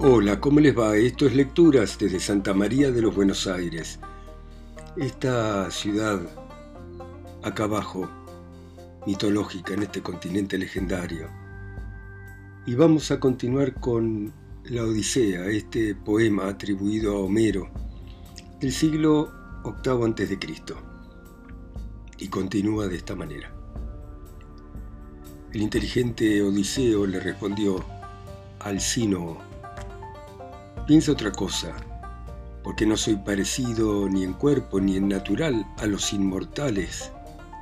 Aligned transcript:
Hola, 0.00 0.38
¿cómo 0.38 0.60
les 0.60 0.78
va? 0.78 0.96
Esto 0.96 1.26
es 1.26 1.34
Lecturas 1.34 1.98
desde 1.98 2.20
Santa 2.20 2.54
María 2.54 2.92
de 2.92 3.02
los 3.02 3.12
Buenos 3.16 3.48
Aires. 3.48 3.98
Esta 4.96 5.68
ciudad, 5.72 6.20
acá 7.42 7.64
abajo, 7.64 8.08
mitológica 9.08 9.74
en 9.74 9.82
este 9.82 10.00
continente 10.00 10.56
legendario. 10.56 11.28
Y 12.64 12.76
vamos 12.76 13.10
a 13.10 13.18
continuar 13.18 13.74
con 13.80 14.32
La 14.66 14.84
Odisea, 14.84 15.46
este 15.46 15.96
poema 15.96 16.46
atribuido 16.46 17.16
a 17.16 17.18
Homero 17.18 17.68
del 18.60 18.70
siglo 18.70 19.32
VIII 19.64 20.04
a.C. 20.04 20.38
Y 22.18 22.28
continúa 22.28 22.86
de 22.86 22.96
esta 22.96 23.16
manera. 23.16 23.52
El 25.52 25.60
inteligente 25.60 26.40
Odiseo 26.40 27.04
le 27.04 27.18
respondió 27.18 27.84
al 28.60 28.80
Sino, 28.80 29.47
piensa 30.88 31.12
otra 31.12 31.30
cosa, 31.30 31.74
porque 32.64 32.86
no 32.86 32.96
soy 32.96 33.16
parecido 33.16 34.08
ni 34.08 34.24
en 34.24 34.32
cuerpo 34.32 34.80
ni 34.80 34.96
en 34.96 35.06
natural 35.06 35.66
a 35.76 35.84
los 35.84 36.14
inmortales, 36.14 37.12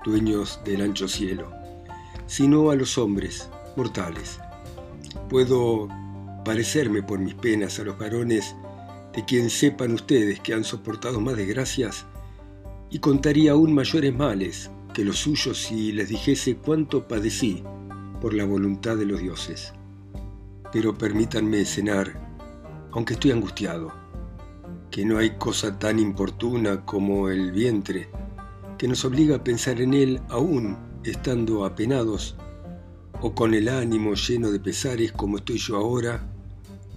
dueños 0.05 0.61
del 0.65 0.83
ancho 0.83 1.09
cielo, 1.09 1.51
sino 2.29 2.71
a 2.71 2.77
los 2.77 2.97
hombres 2.99 3.51
mortales. 3.77 4.39
Puedo 5.29 5.89
parecerme 6.45 7.03
por 7.03 7.19
mis 7.19 7.35
penas 7.35 7.81
a 7.81 7.83
los 7.83 7.99
varones 7.99 8.55
de 9.13 9.25
quien 9.25 9.51
sepan 9.51 9.93
ustedes 9.93 10.39
que 10.39 10.55
han 10.55 10.63
soportado 10.63 11.21
más 11.21 11.37
desgracias 11.37 12.07
y 12.91 13.01
contaría 13.01 13.53
aún 13.53 13.75
mayores 13.75 14.15
males 14.15 14.71
que 14.95 15.05
los 15.05 15.19
suyos 15.19 15.59
si 15.59 15.91
les 15.91 16.11
dijese 16.11 16.59
cuánto 16.59 17.09
padecí 17.09 17.65
por 18.21 18.35
la 18.35 18.45
voluntad 18.45 18.97
de 18.97 19.07
los 19.07 19.19
dioses. 19.19 19.73
Pero 20.71 20.97
permítanme 20.97 21.65
cenar, 21.65 22.26
aunque 22.97 23.13
estoy 23.13 23.31
angustiado, 23.33 23.93
que 24.91 25.05
no 25.05 25.19
hay 25.19 25.37
cosa 25.37 25.79
tan 25.79 25.99
importuna 25.99 26.87
como 26.87 27.29
el 27.29 27.53
vientre, 27.53 28.09
que 28.79 28.89
nos 28.89 29.05
obliga 29.05 29.37
a 29.37 29.45
pensar 29.45 29.83
en 29.83 29.93
él 29.93 30.23
aún 30.31 30.79
estando 31.05 31.67
apenados, 31.67 32.37
o 33.21 33.35
con 33.35 33.53
el 33.53 33.69
ánimo 33.69 34.15
lleno 34.15 34.51
de 34.51 34.61
pesares 34.61 35.13
como 35.13 35.37
estoy 35.37 35.59
yo 35.59 35.77
ahora, 35.77 36.27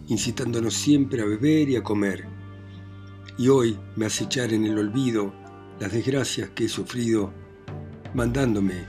incitándonos 0.08 0.74
siempre 0.74 1.22
a 1.22 1.26
beber 1.26 1.70
y 1.70 1.76
a 1.76 1.84
comer. 1.84 2.26
Y 3.38 3.50
hoy 3.50 3.78
me 3.98 4.06
acechar 4.06 4.54
en 4.54 4.66
el 4.68 4.80
olvido 4.80 5.34
las 5.82 5.92
desgracias 5.92 6.50
que 6.52 6.66
he 6.66 6.70
sufrido, 6.70 7.34
mandándome 8.14 8.86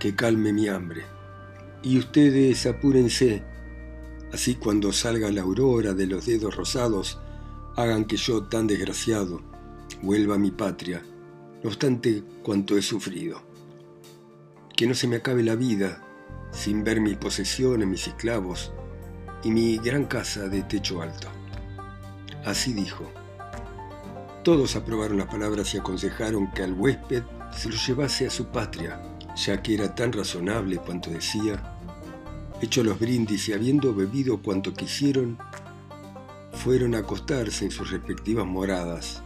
que 0.00 0.16
calme 0.16 0.52
mi 0.52 0.66
hambre. 0.66 1.04
Y 1.84 1.96
ustedes 1.96 2.66
apúrense, 2.66 3.44
así 4.34 4.56
cuando 4.56 4.92
salga 4.92 5.30
la 5.30 5.42
aurora 5.42 5.94
de 5.94 6.08
los 6.08 6.26
dedos 6.26 6.56
rosados, 6.56 7.20
hagan 7.76 8.04
que 8.04 8.16
yo 8.16 8.42
tan 8.42 8.66
desgraciado 8.66 9.40
vuelva 10.02 10.34
a 10.34 10.38
mi 10.38 10.50
patria, 10.50 11.02
no 11.62 11.70
obstante 11.70 12.24
cuanto 12.42 12.76
he 12.76 12.82
sufrido. 12.82 13.40
Que 14.76 14.88
no 14.88 14.94
se 14.94 15.06
me 15.06 15.16
acabe 15.16 15.44
la 15.44 15.54
vida 15.54 16.02
sin 16.50 16.82
ver 16.82 17.00
mis 17.00 17.16
posesiones, 17.16 17.86
mis 17.86 18.08
esclavos 18.08 18.72
y 19.44 19.52
mi 19.52 19.78
gran 19.78 20.04
casa 20.06 20.48
de 20.48 20.62
techo 20.64 21.00
alto. 21.00 21.28
Así 22.44 22.72
dijo. 22.72 23.08
Todos 24.42 24.74
aprobaron 24.74 25.18
las 25.18 25.28
palabras 25.28 25.72
y 25.74 25.78
aconsejaron 25.78 26.50
que 26.50 26.64
al 26.64 26.72
huésped 26.72 27.22
se 27.56 27.68
lo 27.68 27.76
llevase 27.76 28.26
a 28.26 28.30
su 28.30 28.46
patria, 28.46 29.00
ya 29.36 29.62
que 29.62 29.74
era 29.74 29.94
tan 29.94 30.12
razonable 30.12 30.78
cuanto 30.78 31.08
decía 31.08 31.73
Hecho 32.60 32.84
los 32.84 32.98
brindis 32.98 33.48
y 33.48 33.52
habiendo 33.52 33.94
bebido 33.94 34.40
cuanto 34.40 34.72
quisieron, 34.72 35.38
fueron 36.52 36.94
a 36.94 36.98
acostarse 36.98 37.64
en 37.64 37.70
sus 37.70 37.90
respectivas 37.90 38.46
moradas. 38.46 39.22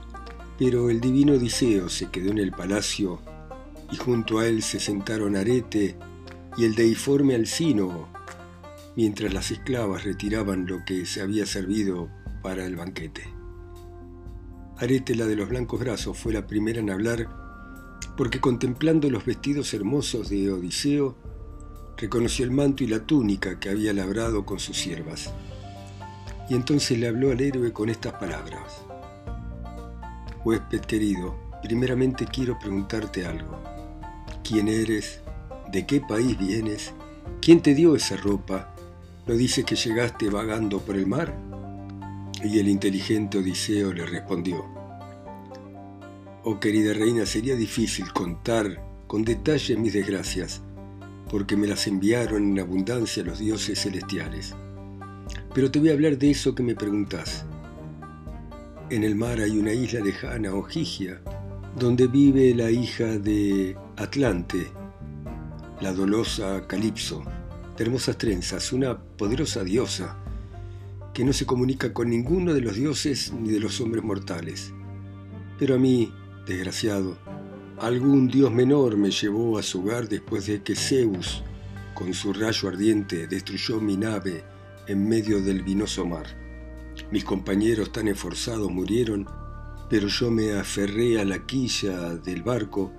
Pero 0.59 0.91
el 0.91 1.00
divino 1.00 1.34
Odiseo 1.34 1.89
se 1.89 2.11
quedó 2.11 2.31
en 2.31 2.39
el 2.39 2.53
palacio 2.53 3.21
y 3.93 3.97
junto 3.97 4.39
a 4.39 4.47
él 4.47 4.62
se 4.62 4.81
sentaron 4.81 5.37
Arete 5.37 5.97
y 6.56 6.65
el 6.65 6.75
deiforme 6.75 7.34
Alcino, 7.34 8.09
mientras 8.97 9.33
las 9.33 9.50
esclavas 9.50 10.05
retiraban 10.05 10.66
lo 10.66 10.84
que 10.84 11.06
se 11.06 11.21
había 11.21 11.47
servido 11.47 12.09
para 12.43 12.66
el 12.66 12.77
banquete. 12.77 13.22
Arete, 14.78 15.15
la 15.15 15.27
de 15.27 15.37
los 15.37 15.49
blancos 15.49 15.81
brazos, 15.81 16.19
fue 16.19 16.33
la 16.33 16.47
primera 16.47 16.81
en 16.81 16.91
hablar 16.91 17.28
porque 18.16 18.41
contemplando 18.41 19.09
los 19.10 19.25
vestidos 19.25 19.72
hermosos 19.75 20.28
de 20.28 20.50
Odiseo, 20.50 21.16
reconoció 21.98 22.44
el 22.44 22.53
manto 22.53 22.84
y 22.84 22.86
la 22.86 23.00
túnica 23.00 23.59
que 23.59 23.70
había 23.70 23.92
labrado 23.92 24.47
con 24.47 24.60
sus 24.60 24.78
siervas. 24.78 25.31
Y 26.48 26.54
entonces 26.54 26.98
le 26.98 27.09
habló 27.09 27.32
al 27.32 27.41
héroe 27.41 27.72
con 27.72 27.88
estas 27.88 28.14
palabras. 28.14 28.82
Huésped 30.44 30.81
querido, 30.82 31.36
primeramente 31.62 32.25
quiero 32.25 32.59
preguntarte 32.59 33.26
algo. 33.26 33.60
¿Quién 34.44 34.69
eres? 34.69 35.20
¿De 35.70 35.86
qué 35.86 36.00
país 36.00 36.38
vienes? 36.38 36.92
¿Quién 37.42 37.60
te 37.60 37.75
dio 37.75 37.97
esa 37.97 38.16
ropa? 38.16 38.75
¿No 39.26 39.34
dices 39.34 39.65
que 39.65 39.76
llegaste 39.76 40.30
vagando 40.30 40.80
por 40.80 40.97
el 40.97 41.06
mar? 41.06 41.36
Y 42.42 42.60
el 42.60 42.69
inteligente 42.69 43.38
Odiseo 43.38 43.92
le 43.92 44.06
respondió, 44.06 44.65
Oh 46.44 46.60
querida 46.60 46.94
reina, 46.94 47.26
sería 47.26 47.56
difícil 47.56 48.10
contar 48.12 48.82
con 49.06 49.25
detalle 49.25 49.76
mis 49.76 49.92
desgracias, 49.92 50.62
porque 51.31 51.56
me 51.56 51.66
las 51.66 51.87
enviaron 51.87 52.50
en 52.50 52.61
abundancia 52.61 53.22
los 53.22 53.39
dioses 53.39 53.81
celestiales. 53.83 54.55
Pero 55.55 55.71
te 55.71 55.78
voy 55.78 55.91
a 55.91 55.93
hablar 55.93 56.19
de 56.19 56.31
eso 56.31 56.55
que 56.55 56.62
me 56.62 56.75
preguntas. 56.75 57.44
En 58.91 59.05
el 59.05 59.15
mar 59.15 59.41
hay 59.41 59.59
una 59.59 59.72
isla 59.72 60.00
lejana, 60.00 60.55
Ojigia, 60.55 61.21
donde 61.78 62.06
vive 62.06 62.55
la 62.55 62.71
hija 62.71 63.19
de 63.19 63.77
Atlante, 63.97 64.69
la 65.81 65.93
dolosa 65.93 66.66
Calipso, 66.66 67.22
de 67.77 67.84
hermosas 67.84 68.16
trenzas, 68.16 68.72
una 68.72 68.99
poderosa 68.99 69.62
diosa 69.62 70.16
que 71.12 71.25
no 71.25 71.33
se 71.33 71.47
comunica 71.47 71.93
con 71.93 72.10
ninguno 72.10 72.55
de 72.55 72.60
los 72.60 72.77
dioses 72.77 73.33
ni 73.33 73.50
de 73.50 73.60
los 73.60 73.81
hombres 73.81 74.05
mortales. 74.05 74.72
Pero 75.59 75.75
a 75.75 75.78
mí, 75.78 76.12
desgraciado, 76.47 77.19
Algún 77.81 78.27
dios 78.27 78.50
menor 78.50 78.97
me 78.97 79.12
llevó 79.12 79.56
a 79.56 79.62
su 79.62 79.81
hogar 79.81 80.09
después 80.09 80.47
de 80.47 80.65
que 80.65 80.75
Zeus, 80.75 81.44
con 81.94 82.12
su 82.12 82.33
rayo 82.33 82.69
ardiente, 82.69 83.28
destruyó 83.28 83.81
mi 83.81 83.97
nave 83.97 84.43
en 84.89 85.09
medio 85.09 85.41
del 85.41 85.62
vinoso 85.62 86.05
mar. 86.05 86.27
Mis 87.12 87.22
compañeros 87.22 87.93
tan 87.93 88.09
esforzados 88.09 88.69
murieron, 88.69 89.28
pero 89.89 90.09
yo 90.09 90.28
me 90.28 90.59
aferré 90.59 91.21
a 91.21 91.25
la 91.25 91.47
quilla 91.47 92.16
del 92.16 92.43
barco, 92.43 92.93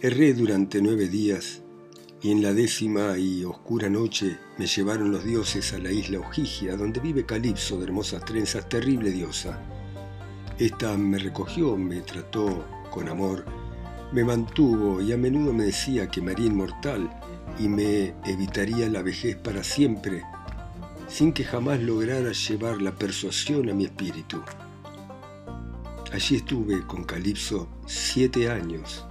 erré 0.00 0.32
durante 0.32 0.80
nueve 0.80 1.08
días, 1.08 1.62
y 2.22 2.30
en 2.30 2.40
la 2.40 2.52
décima 2.52 3.18
y 3.18 3.44
oscura 3.44 3.88
noche 3.88 4.38
me 4.58 4.66
llevaron 4.66 5.10
los 5.10 5.24
dioses 5.24 5.72
a 5.72 5.78
la 5.78 5.90
isla 5.90 6.20
Ojigia, 6.20 6.76
donde 6.76 7.00
vive 7.00 7.26
Calipso 7.26 7.78
de 7.78 7.86
hermosas 7.86 8.24
trenzas, 8.24 8.68
terrible 8.68 9.10
diosa. 9.10 9.60
Esta 10.56 10.96
me 10.96 11.18
recogió, 11.18 11.76
me 11.76 12.00
trató 12.02 12.64
con 12.90 13.08
amor, 13.08 13.44
me 14.12 14.24
mantuvo 14.24 15.00
y 15.00 15.12
a 15.12 15.16
menudo 15.16 15.52
me 15.52 15.64
decía 15.64 16.08
que 16.08 16.22
me 16.22 16.32
haría 16.32 16.46
inmortal 16.46 17.10
y 17.58 17.68
me 17.68 18.14
evitaría 18.24 18.88
la 18.88 19.02
vejez 19.02 19.36
para 19.36 19.62
siempre, 19.62 20.22
sin 21.08 21.32
que 21.32 21.44
jamás 21.44 21.80
lograra 21.80 22.32
llevar 22.32 22.80
la 22.80 22.94
persuasión 22.94 23.68
a 23.68 23.74
mi 23.74 23.84
espíritu. 23.84 24.42
Allí 26.12 26.36
estuve 26.36 26.86
con 26.86 27.04
Calipso 27.04 27.68
siete 27.86 28.50
años 28.50 29.04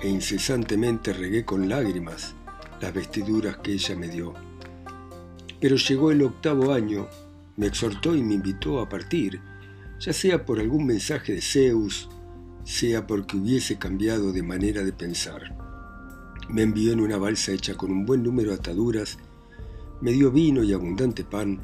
e 0.00 0.08
incesantemente 0.08 1.12
regué 1.12 1.44
con 1.44 1.68
lágrimas 1.68 2.34
las 2.80 2.94
vestiduras 2.94 3.56
que 3.58 3.72
ella 3.72 3.96
me 3.96 4.08
dio. 4.08 4.34
Pero 5.60 5.76
llegó 5.76 6.10
el 6.10 6.22
octavo 6.22 6.72
año, 6.72 7.08
me 7.56 7.66
exhortó 7.66 8.14
y 8.14 8.22
me 8.22 8.34
invitó 8.34 8.80
a 8.80 8.88
partir, 8.88 9.40
ya 10.00 10.12
sea 10.12 10.44
por 10.44 10.58
algún 10.58 10.86
mensaje 10.86 11.34
de 11.34 11.40
Zeus, 11.40 12.08
sea 12.64 13.06
porque 13.06 13.36
hubiese 13.36 13.78
cambiado 13.78 14.32
de 14.32 14.42
manera 14.42 14.82
de 14.82 14.92
pensar. 14.92 15.56
Me 16.48 16.62
envió 16.62 16.92
en 16.92 17.00
una 17.00 17.16
balsa 17.16 17.52
hecha 17.52 17.74
con 17.74 17.90
un 17.90 18.04
buen 18.04 18.22
número 18.22 18.50
de 18.50 18.56
ataduras, 18.56 19.18
me 20.00 20.12
dio 20.12 20.30
vino 20.30 20.62
y 20.62 20.72
abundante 20.72 21.24
pan, 21.24 21.60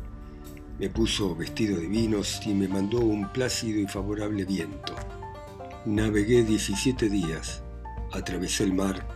me 0.79 0.89
puso 0.89 1.35
vestido 1.35 1.79
de 1.79 1.89
vinos 1.89 2.41
y 2.47 2.55
me 2.55 2.69
mandó 2.69 3.01
un 3.01 3.33
plácido 3.33 3.81
y 3.81 3.87
favorable 3.87 4.45
viento. 4.45 4.95
Navegué 5.87 6.45
17 6.45 7.09
días, 7.09 7.63
atravesé 8.13 8.65
el 8.65 8.75
mar 8.75 9.07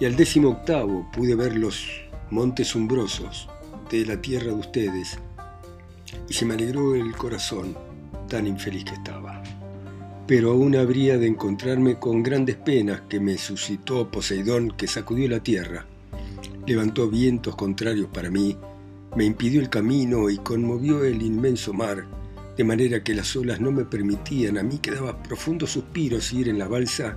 y 0.00 0.04
al 0.04 0.16
décimo 0.16 0.50
octavo 0.50 1.08
pude 1.12 1.34
ver 1.34 1.56
los 1.56 1.84
montes 2.30 2.74
umbrosos 2.74 3.48
de 3.90 4.06
la 4.06 4.20
tierra 4.20 4.46
de 4.46 4.54
ustedes 4.54 5.18
y 6.28 6.34
se 6.34 6.44
me 6.44 6.54
alegró 6.54 6.94
el 6.94 7.14
corazón 7.16 7.76
tan 8.28 8.46
infeliz 8.46 8.84
que 8.84 8.94
estaba 8.94 9.23
pero 10.26 10.52
aún 10.52 10.76
habría 10.76 11.18
de 11.18 11.26
encontrarme 11.26 11.98
con 11.98 12.22
grandes 12.22 12.56
penas 12.56 13.02
que 13.08 13.20
me 13.20 13.38
suscitó 13.38 14.10
Poseidón 14.10 14.70
que 14.70 14.86
sacudió 14.86 15.28
la 15.28 15.40
tierra, 15.40 15.86
levantó 16.66 17.08
vientos 17.08 17.56
contrarios 17.56 18.08
para 18.12 18.30
mí 18.30 18.56
me 19.16 19.24
impidió 19.24 19.60
el 19.60 19.70
camino 19.70 20.28
y 20.28 20.38
conmovió 20.38 21.04
el 21.04 21.22
inmenso 21.22 21.72
mar, 21.72 22.04
de 22.56 22.64
manera 22.64 23.04
que 23.04 23.14
las 23.14 23.36
olas 23.36 23.60
no 23.60 23.70
me 23.70 23.84
permitían, 23.84 24.58
a 24.58 24.62
mí 24.64 24.78
que 24.78 24.90
daba 24.90 25.22
profundos 25.22 25.70
suspiros 25.70 26.32
ir 26.32 26.48
en 26.48 26.58
la 26.58 26.66
balsa, 26.66 27.16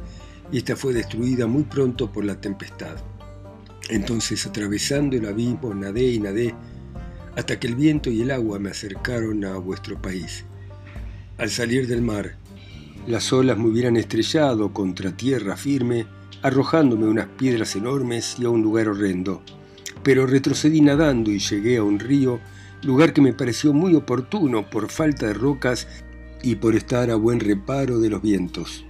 y 0.52 0.60
esta 0.60 0.76
fue 0.76 0.94
destruida 0.94 1.48
muy 1.48 1.64
pronto 1.64 2.12
por 2.12 2.24
la 2.24 2.40
tempestad. 2.40 2.98
Entonces, 3.90 4.46
atravesando 4.46 5.16
el 5.16 5.26
abismo, 5.26 5.74
nadé 5.74 6.12
y 6.12 6.20
nadé, 6.20 6.54
hasta 7.36 7.60
que 7.60 7.68
el 7.68 7.76
viento 7.76 8.12
y 8.12 8.22
el 8.22 8.30
agua 8.30 8.60
me 8.60 8.70
acercaron 8.70 9.44
a 9.46 9.58
vuestro 9.58 10.00
país. 10.00 10.46
Al 11.40 11.50
salir 11.50 11.88
del 11.88 12.02
mar, 12.02 12.38
las 13.08 13.32
olas 13.32 13.58
me 13.58 13.68
hubieran 13.68 13.96
estrellado 13.96 14.74
contra 14.74 15.16
tierra 15.16 15.56
firme, 15.56 16.06
arrojándome 16.42 17.08
unas 17.08 17.28
piedras 17.28 17.76
enormes 17.78 18.36
y 18.38 18.46
a 18.46 18.50
un 18.50 18.62
lugar 18.62 18.90
horrendo. 18.90 19.42
Pero 20.04 20.28
retrocedí 20.28 20.82
nadando 20.82 21.32
y 21.32 21.40
llegué 21.40 21.78
a 21.78 21.84
un 21.84 22.00
río, 22.00 22.42
lugar 22.84 23.14
que 23.14 23.22
me 23.22 23.34
pareció 23.34 23.74
muy 23.74 23.96
oportuno 23.96 24.70
por 24.70 24.90
falta 24.90 25.26
de 25.26 25.34
rocas 25.34 25.88
y 26.44 26.56
por 26.56 26.76
estar 26.76 27.10
a 27.10 27.16
buen 27.16 27.40
reparo 27.40 28.00
de 28.00 28.10
los 28.10 28.22
vientos. 28.22 28.86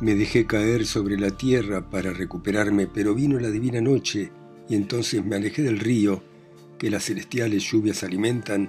Me 0.00 0.14
dejé 0.14 0.46
caer 0.46 0.86
sobre 0.86 1.18
la 1.18 1.30
tierra 1.30 1.90
para 1.90 2.12
recuperarme, 2.12 2.86
pero 2.86 3.14
vino 3.14 3.40
la 3.40 3.50
divina 3.50 3.80
noche 3.80 4.30
y 4.68 4.76
entonces 4.76 5.24
me 5.24 5.36
alejé 5.36 5.62
del 5.62 5.80
río, 5.80 6.22
que 6.78 6.90
las 6.90 7.04
celestiales 7.04 7.64
lluvias 7.64 8.04
alimentan, 8.04 8.68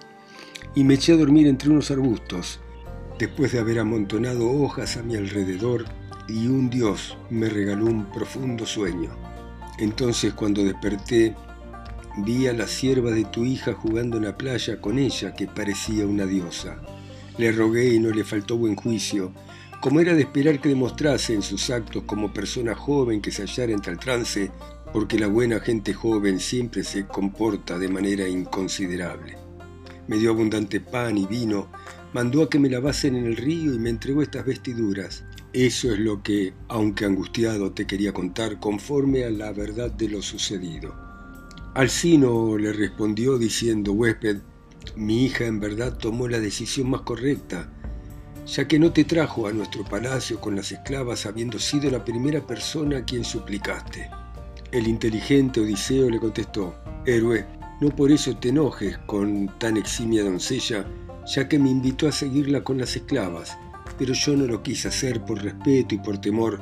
y 0.76 0.84
me 0.84 0.96
eché 0.96 1.14
a 1.14 1.18
dormir 1.18 1.48
entre 1.48 1.70
unos 1.70 1.92
arbustos, 1.92 2.60
después 3.20 3.52
de 3.52 3.60
haber 3.60 3.80
amontonado 3.80 4.50
hojas 4.50 4.98
a 4.98 5.04
mi 5.04 5.16
alrededor 5.16 5.86
y 6.28 6.48
un 6.48 6.70
Dios 6.70 7.18
me 7.30 7.50
regaló 7.50 7.86
un 7.86 8.06
profundo 8.12 8.66
sueño. 8.66 9.10
Entonces 9.80 10.34
cuando 10.34 10.64
desperté, 10.64 11.36
vi 12.18 12.48
a 12.48 12.54
la 12.54 12.68
sierva 12.68 13.12
de 13.12 13.26
tu 13.26 13.46
hija 13.46 13.74
jugando 13.74 14.18
en 14.18 14.26
la 14.26 14.38
playa 14.38 14.82
con 14.82 14.98
ella, 14.98 15.34
que 15.34 15.48
parecía 15.48 16.06
una 16.06 16.26
diosa. 16.26 16.82
Le 17.38 17.52
rogué 17.52 17.94
y 17.94 18.00
no 18.00 18.10
le 18.10 18.24
faltó 18.24 18.58
buen 18.58 18.76
juicio, 18.76 19.32
como 19.82 20.00
era 20.00 20.16
de 20.16 20.22
esperar 20.22 20.60
que 20.60 20.70
demostrase 20.70 21.34
en 21.34 21.44
sus 21.44 21.70
actos 21.70 22.04
como 22.04 22.34
persona 22.34 22.74
joven 22.74 23.22
que 23.22 23.32
se 23.32 23.44
hallara 23.44 23.74
entre 23.74 23.94
el 23.94 24.00
trance, 24.00 24.52
porque 24.92 25.20
la 25.20 25.28
buena 25.28 25.60
gente 25.60 25.94
joven 25.94 26.40
siempre 26.40 26.84
se 26.84 27.06
comporta 27.06 27.78
de 27.78 27.88
manera 27.88 28.28
inconsiderable. 28.28 29.38
Me 30.08 30.18
dio 30.18 30.32
abundante 30.32 30.80
pan 30.80 31.18
y 31.18 31.28
vino, 31.28 31.70
mandó 32.14 32.44
a 32.44 32.50
que 32.50 32.60
me 32.60 32.70
lavasen 32.70 33.16
en 33.16 33.26
el 33.26 33.38
río 33.38 33.74
y 33.74 33.80
me 33.80 33.90
entregó 33.90 34.22
estas 34.22 34.46
vestiduras. 34.46 35.24
Eso 35.54 35.92
es 35.92 36.00
lo 36.00 36.22
que, 36.24 36.54
aunque 36.68 37.06
angustiado, 37.06 37.72
te 37.72 37.88
quería 37.88 38.14
contar 38.14 38.60
conforme 38.60 39.24
a 39.24 39.30
la 39.30 39.52
verdad 39.52 39.92
de 39.92 40.10
lo 40.10 40.22
sucedido. 40.22 40.94
Alcino 41.74 42.58
le 42.58 42.74
respondió 42.74 43.38
diciendo, 43.38 43.94
huésped, 43.94 44.38
mi 44.96 45.26
hija 45.26 45.46
en 45.46 45.60
verdad 45.60 45.98
tomó 45.98 46.28
la 46.28 46.40
decisión 46.40 46.90
más 46.90 47.02
correcta, 47.02 47.70
ya 48.46 48.68
que 48.68 48.80
no 48.80 48.94
te 48.94 49.04
trajo 49.04 49.48
a 49.48 49.54
nuestro 49.54 49.84
palacio 49.84 50.40
con 50.40 50.56
las 50.56 50.72
esclavas 50.72 51.26
habiendo 51.26 51.60
sido 51.60 51.92
la 51.92 52.04
primera 52.04 52.46
persona 52.46 53.00
a 53.00 53.06
quien 53.06 53.24
suplicaste. 53.24 54.10
El 54.72 54.88
inteligente 54.88 55.60
Odiseo 55.60 56.10
le 56.10 56.20
contestó, 56.20 56.76
Héroe, 57.06 57.46
no 57.80 57.90
por 57.90 58.12
eso 58.12 58.36
te 58.38 58.50
enojes 58.50 58.98
con 59.06 59.48
tan 59.60 59.78
eximia 59.78 60.24
doncella, 60.24 60.86
ya 61.28 61.48
que 61.48 61.60
me 61.60 61.70
invitó 61.70 62.08
a 62.08 62.12
seguirla 62.12 62.64
con 62.64 62.78
las 62.78 62.96
esclavas, 62.96 63.58
pero 63.98 64.14
yo 64.14 64.36
no 64.36 64.46
lo 64.46 64.64
quise 64.64 64.88
hacer 64.88 65.26
por 65.26 65.44
respeto 65.44 65.96
y 65.96 66.00
por 66.00 66.20
temor, 66.20 66.62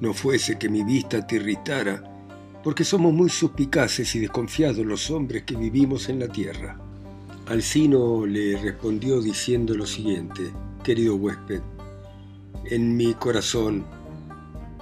no 0.00 0.12
fuese 0.12 0.58
que 0.58 0.68
mi 0.68 0.84
vista 0.84 1.26
te 1.26 1.36
irritara, 1.36 2.02
porque 2.62 2.84
somos 2.84 3.12
muy 3.12 3.30
suspicaces 3.30 4.14
y 4.14 4.18
desconfiados 4.18 4.84
los 4.84 5.10
hombres 5.10 5.44
que 5.44 5.56
vivimos 5.56 6.08
en 6.08 6.20
la 6.20 6.28
tierra. 6.28 6.78
Alcino 7.46 8.26
le 8.26 8.58
respondió 8.58 9.20
diciendo 9.20 9.74
lo 9.74 9.86
siguiente, 9.86 10.52
querido 10.82 11.14
huésped, 11.14 11.62
en 12.64 12.96
mi 12.96 13.14
corazón 13.14 13.84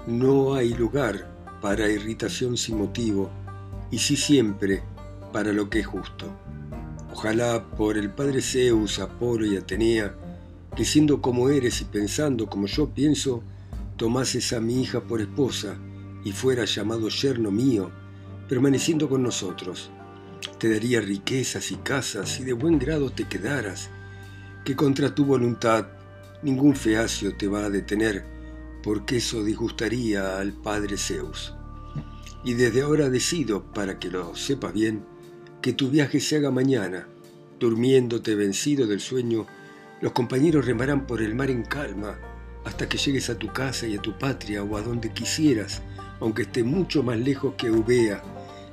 no 0.06 0.54
hay 0.54 0.72
lugar 0.74 1.30
para 1.60 1.88
irritación 1.88 2.56
sin 2.56 2.78
motivo, 2.78 3.30
y 3.90 3.98
sí 3.98 4.16
siempre 4.16 4.82
para 5.32 5.52
lo 5.52 5.68
que 5.68 5.80
es 5.80 5.86
justo. 5.86 6.26
Ojalá 7.16 7.64
por 7.76 7.96
el 7.96 8.10
padre 8.10 8.42
Zeus, 8.42 8.98
Apolo 8.98 9.46
y 9.46 9.56
Atenea, 9.56 10.16
que 10.74 10.84
siendo 10.84 11.22
como 11.22 11.48
eres 11.48 11.80
y 11.80 11.84
pensando 11.84 12.48
como 12.48 12.66
yo 12.66 12.88
pienso, 12.88 13.44
tomases 13.96 14.52
a 14.52 14.60
mi 14.60 14.82
hija 14.82 15.00
por 15.00 15.20
esposa 15.20 15.76
y 16.24 16.32
fuera 16.32 16.64
llamado 16.64 17.08
yerno 17.08 17.52
mío, 17.52 17.92
permaneciendo 18.48 19.08
con 19.08 19.22
nosotros. 19.22 19.92
Te 20.58 20.68
daría 20.68 21.00
riquezas 21.00 21.70
y 21.70 21.76
casas 21.76 22.40
y 22.40 22.44
de 22.44 22.52
buen 22.52 22.80
grado 22.80 23.10
te 23.10 23.28
quedaras, 23.28 23.90
que 24.64 24.74
contra 24.74 25.14
tu 25.14 25.24
voluntad 25.24 25.86
ningún 26.42 26.74
feacio 26.74 27.36
te 27.36 27.46
va 27.46 27.66
a 27.66 27.70
detener, 27.70 28.24
porque 28.82 29.18
eso 29.18 29.44
disgustaría 29.44 30.40
al 30.40 30.52
padre 30.52 30.96
Zeus. 30.96 31.54
Y 32.42 32.54
desde 32.54 32.82
ahora 32.82 33.08
decido, 33.08 33.72
para 33.72 34.00
que 34.00 34.10
lo 34.10 34.34
sepas 34.34 34.72
bien, 34.72 35.13
que 35.64 35.72
tu 35.72 35.88
viaje 35.88 36.20
se 36.20 36.36
haga 36.36 36.50
mañana, 36.50 37.08
durmiéndote 37.58 38.34
vencido 38.34 38.86
del 38.86 39.00
sueño, 39.00 39.46
los 40.02 40.12
compañeros 40.12 40.66
remarán 40.66 41.06
por 41.06 41.22
el 41.22 41.34
mar 41.34 41.50
en 41.50 41.62
calma 41.62 42.18
hasta 42.66 42.86
que 42.86 42.98
llegues 42.98 43.30
a 43.30 43.38
tu 43.38 43.46
casa 43.50 43.86
y 43.86 43.96
a 43.96 44.02
tu 44.02 44.18
patria 44.18 44.62
o 44.62 44.76
a 44.76 44.82
donde 44.82 45.14
quisieras, 45.14 45.80
aunque 46.20 46.42
esté 46.42 46.64
mucho 46.64 47.02
más 47.02 47.18
lejos 47.18 47.54
que 47.56 47.68
Eubea, 47.68 48.22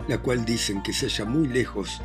la 0.09 0.17
cual 0.17 0.43
dicen 0.43 0.83
que 0.83 0.91
se 0.91 1.05
halla 1.07 1.23
muy 1.23 1.47
lejos 1.47 2.01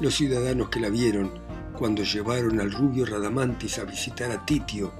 los 0.00 0.14
ciudadanos 0.14 0.70
que 0.70 0.80
la 0.80 0.88
vieron 0.88 1.32
cuando 1.76 2.02
llevaron 2.02 2.60
al 2.60 2.72
rubio 2.72 3.04
Radamantis 3.04 3.78
a 3.78 3.84
visitar 3.84 4.30
a 4.30 4.46
Titio, 4.46 4.94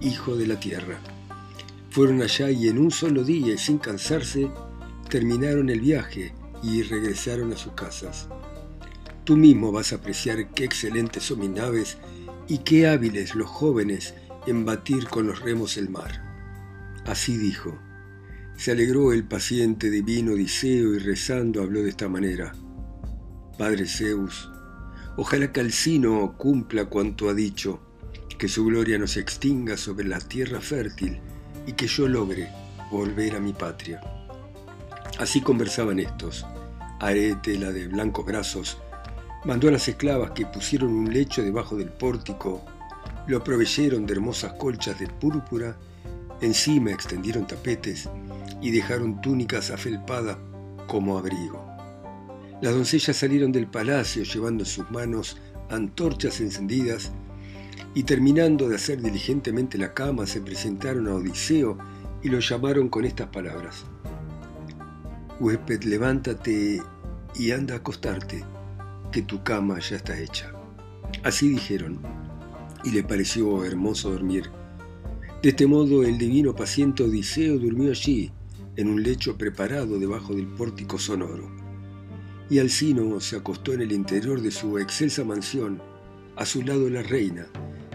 hijo 0.00 0.36
de 0.36 0.46
la 0.46 0.58
tierra. 0.58 0.98
Fueron 1.90 2.22
allá 2.22 2.50
y 2.50 2.68
en 2.68 2.78
un 2.78 2.90
solo 2.90 3.24
día 3.24 3.52
y 3.52 3.58
sin 3.58 3.76
cansarse 3.76 4.50
terminaron 5.10 5.68
el 5.68 5.82
viaje 5.82 6.32
y 6.62 6.82
regresaron 6.82 7.52
a 7.52 7.58
sus 7.58 7.74
casas. 7.74 8.30
Tú 9.26 9.36
mismo 9.36 9.72
vas 9.72 9.92
a 9.92 9.96
apreciar 9.96 10.52
qué 10.52 10.64
excelentes 10.64 11.24
son 11.24 11.40
mis 11.40 11.50
naves 11.50 11.98
y 12.46 12.58
qué 12.58 12.86
hábiles 12.86 13.34
los 13.34 13.48
jóvenes 13.48 14.14
en 14.46 14.64
batir 14.64 15.08
con 15.08 15.26
los 15.26 15.40
remos 15.40 15.76
el 15.76 15.90
mar. 15.90 16.22
Así 17.04 17.36
dijo. 17.36 17.76
Se 18.56 18.70
alegró 18.70 19.12
el 19.12 19.24
paciente 19.24 19.90
divino 19.90 20.34
Odiseo 20.34 20.94
y 20.94 20.98
rezando 21.00 21.60
habló 21.60 21.82
de 21.82 21.90
esta 21.90 22.08
manera. 22.08 22.54
Padre 23.58 23.88
Zeus, 23.88 24.48
ojalá 25.16 25.50
que 25.52 25.58
Alcino 25.58 26.36
cumpla 26.38 26.84
cuanto 26.84 27.28
ha 27.28 27.34
dicho, 27.34 27.80
que 28.38 28.46
su 28.46 28.64
gloria 28.64 28.96
no 28.96 29.08
se 29.08 29.18
extinga 29.18 29.76
sobre 29.76 30.06
la 30.06 30.20
tierra 30.20 30.60
fértil 30.60 31.18
y 31.66 31.72
que 31.72 31.88
yo 31.88 32.06
logre 32.06 32.48
volver 32.92 33.34
a 33.34 33.40
mi 33.40 33.52
patria. 33.52 34.00
Así 35.18 35.40
conversaban 35.40 35.98
estos. 35.98 36.46
Arete, 37.00 37.58
la 37.58 37.72
de 37.72 37.88
blancos 37.88 38.24
brazos, 38.24 38.78
Mandó 39.46 39.68
a 39.68 39.70
las 39.70 39.86
esclavas 39.86 40.32
que 40.32 40.44
pusieron 40.44 40.92
un 40.92 41.12
lecho 41.12 41.40
debajo 41.40 41.76
del 41.76 41.90
pórtico, 41.90 42.64
lo 43.28 43.44
proveyeron 43.44 44.04
de 44.04 44.14
hermosas 44.14 44.54
colchas 44.54 44.98
de 44.98 45.06
púrpura, 45.06 45.76
encima 46.40 46.90
extendieron 46.90 47.46
tapetes 47.46 48.08
y 48.60 48.72
dejaron 48.72 49.20
túnicas 49.20 49.70
afelpadas 49.70 50.36
como 50.88 51.16
abrigo. 51.16 51.64
Las 52.60 52.74
doncellas 52.74 53.16
salieron 53.16 53.52
del 53.52 53.68
palacio 53.68 54.24
llevando 54.24 54.64
en 54.64 54.68
sus 54.68 54.90
manos 54.90 55.36
antorchas 55.70 56.40
encendidas 56.40 57.12
y 57.94 58.02
terminando 58.02 58.68
de 58.68 58.74
hacer 58.74 59.00
diligentemente 59.00 59.78
la 59.78 59.94
cama 59.94 60.26
se 60.26 60.40
presentaron 60.40 61.06
a 61.06 61.14
Odiseo 61.14 61.78
y 62.20 62.30
lo 62.30 62.40
llamaron 62.40 62.88
con 62.88 63.04
estas 63.04 63.28
palabras. 63.28 63.84
Huésped, 65.38 65.84
levántate 65.84 66.82
y 67.36 67.50
anda 67.52 67.74
a 67.74 67.78
acostarte 67.78 68.42
que 69.16 69.22
tu 69.22 69.42
cama 69.42 69.78
ya 69.78 69.96
está 69.96 70.20
hecha. 70.20 70.52
Así 71.24 71.48
dijeron, 71.48 72.02
y 72.84 72.90
le 72.90 73.02
pareció 73.02 73.64
hermoso 73.64 74.10
dormir. 74.10 74.50
De 75.42 75.48
este 75.48 75.66
modo 75.66 76.02
el 76.02 76.18
divino 76.18 76.54
paciente 76.54 77.02
Odiseo 77.02 77.58
durmió 77.58 77.92
allí, 77.92 78.30
en 78.76 78.90
un 78.90 79.02
lecho 79.02 79.38
preparado 79.38 79.98
debajo 79.98 80.34
del 80.34 80.46
pórtico 80.48 80.98
sonoro. 80.98 81.50
Y 82.50 82.58
Alcino 82.58 83.18
se 83.20 83.36
acostó 83.36 83.72
en 83.72 83.80
el 83.80 83.92
interior 83.92 84.42
de 84.42 84.50
su 84.50 84.78
excelsa 84.78 85.24
mansión, 85.24 85.80
a 86.36 86.44
su 86.44 86.60
lado 86.60 86.90
la 86.90 87.02
reina, 87.02 87.46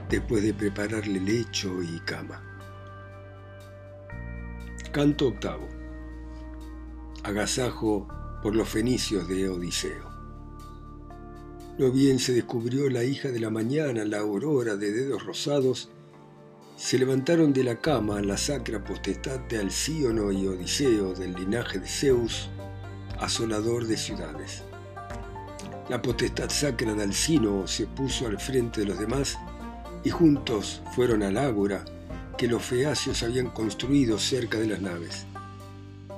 después 0.09 0.41
de 0.41 0.55
prepararle 0.55 1.19
lecho 1.19 1.83
y 1.83 1.99
cama. 1.99 2.41
Canto 4.91 5.27
octavo. 5.27 5.69
Agasajo 7.21 8.07
por 8.41 8.55
los 8.55 8.67
fenicios 8.67 9.27
de 9.27 9.49
Odiseo. 9.49 10.10
No 11.77 11.89
bien 11.91 12.19
se 12.19 12.33
descubrió 12.33 12.89
la 12.89 13.03
hija 13.03 13.29
de 13.29 13.39
la 13.39 13.49
mañana, 13.49 14.03
la 14.05 14.19
aurora 14.19 14.75
de 14.75 14.91
dedos 14.91 15.25
rosados, 15.25 15.89
se 16.75 16.97
levantaron 16.97 17.53
de 17.53 17.63
la 17.63 17.75
cama 17.75 18.21
la 18.21 18.37
sacra 18.37 18.83
potestad 18.83 19.39
de 19.41 19.59
Alcíono 19.59 20.31
y 20.31 20.47
Odiseo 20.47 21.13
del 21.13 21.33
linaje 21.33 21.79
de 21.79 21.87
Zeus, 21.87 22.49
asolador 23.19 23.85
de 23.85 23.97
ciudades. 23.97 24.63
La 25.89 26.01
potestad 26.01 26.49
sacra 26.49 26.93
de 26.93 27.03
Alcino 27.03 27.67
se 27.67 27.85
puso 27.85 28.27
al 28.27 28.39
frente 28.39 28.81
de 28.81 28.87
los 28.87 28.99
demás 28.99 29.37
y 30.03 30.09
juntos 30.09 30.81
fueron 30.95 31.23
al 31.23 31.37
ágora 31.37 31.85
que 32.37 32.47
los 32.47 32.63
feacios 32.63 33.23
habían 33.23 33.51
construido 33.51 34.17
cerca 34.17 34.57
de 34.57 34.67
las 34.67 34.81
naves. 34.81 35.25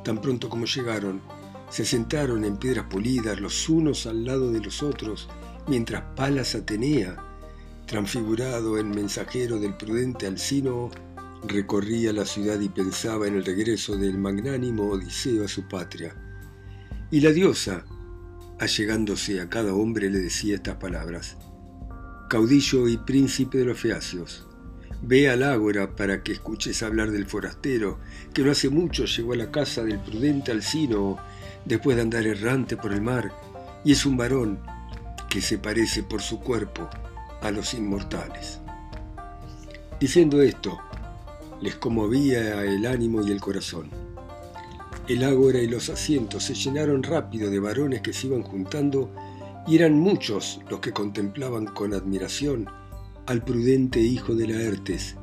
Tan 0.04 0.20
pronto 0.20 0.50
como 0.50 0.66
llegaron, 0.66 1.22
se 1.70 1.86
sentaron 1.86 2.46
en 2.46 2.58
piedras 2.58 2.86
polidas 2.86 3.40
los 3.40 3.68
unos 3.68 4.06
al 4.06 4.26
lado 4.26 4.52
de 4.52 4.62
los 4.62 4.82
otros, 4.82 5.28
mientras 5.68 6.04
Palas 6.16 6.56
Atenea, 6.56 7.16
transfigurado 7.86 8.78
en 8.78 8.90
mensajero 8.90 9.60
del 9.60 9.76
prudente 9.76 10.28
Alcino, 10.28 10.90
recorría 11.48 12.14
la 12.14 12.26
ciudad 12.26 12.60
y 12.60 12.70
pensaba 12.70 13.28
en 13.28 13.36
el 13.36 13.46
regreso 13.46 13.98
del 13.98 14.18
magnánimo 14.18 14.90
Odiseo 14.90 15.46
a 15.46 15.48
su 15.48 15.68
patria. 15.68 16.16
Y 17.12 17.22
la 17.22 17.32
diosa, 17.32 17.86
allegándose 18.60 19.42
a 19.42 19.50
cada 19.50 19.74
hombre, 19.74 20.10
le 20.10 20.20
decía 20.20 20.56
estas 20.56 20.78
palabras. 20.78 21.38
Caudillo 22.30 22.88
y 22.88 22.98
príncipe 22.98 23.60
de 23.60 23.66
los 23.66 23.80
feacios, 23.80 24.48
ve 25.02 25.30
al 25.30 25.44
ágora 25.44 25.96
para 25.96 26.24
que 26.24 26.32
escuches 26.32 26.82
hablar 26.82 27.12
del 27.12 27.26
forastero, 27.26 28.00
que 28.34 28.44
no 28.44 28.52
hace 28.52 28.70
mucho 28.70 29.06
llegó 29.06 29.34
a 29.34 29.38
la 29.38 29.52
casa 29.52 29.84
del 29.84 30.00
prudente 30.00 30.52
Alcino 30.52 31.18
después 31.66 31.96
de 31.96 32.04
andar 32.04 32.26
errante 32.26 32.78
por 32.78 32.94
el 32.94 33.02
mar, 33.02 33.32
y 33.84 33.92
es 33.92 34.06
un 34.06 34.18
varón 34.18 34.60
que 35.34 35.42
se 35.42 35.58
parece 35.58 36.04
por 36.04 36.22
su 36.22 36.40
cuerpo 36.42 36.88
a 37.42 37.50
los 37.50 37.74
inmortales. 37.74 38.60
Diciendo 40.00 40.44
esto, 40.44 40.78
les 41.60 41.76
conmovía 41.76 42.64
el 42.64 42.86
ánimo 42.86 43.26
y 43.26 43.32
el 43.32 43.42
corazón. 43.42 43.90
El 45.08 45.24
ágora 45.24 45.58
y 45.58 45.66
los 45.66 45.90
asientos 45.90 46.44
se 46.44 46.54
llenaron 46.54 47.02
rápido 47.02 47.50
de 47.50 47.60
varones 47.60 48.02
que 48.02 48.14
se 48.14 48.28
iban 48.28 48.44
juntando 48.44 49.10
y 49.66 49.76
eran 49.76 49.96
muchos 49.96 50.62
los 50.70 50.82
que 50.82 50.92
contemplaban 50.92 51.66
con 51.66 51.96
admiración 51.96 52.68
al 53.26 53.44
prudente 53.44 54.02
hijo 54.02 54.36
de 54.36 54.50
Laertes, 54.50 55.16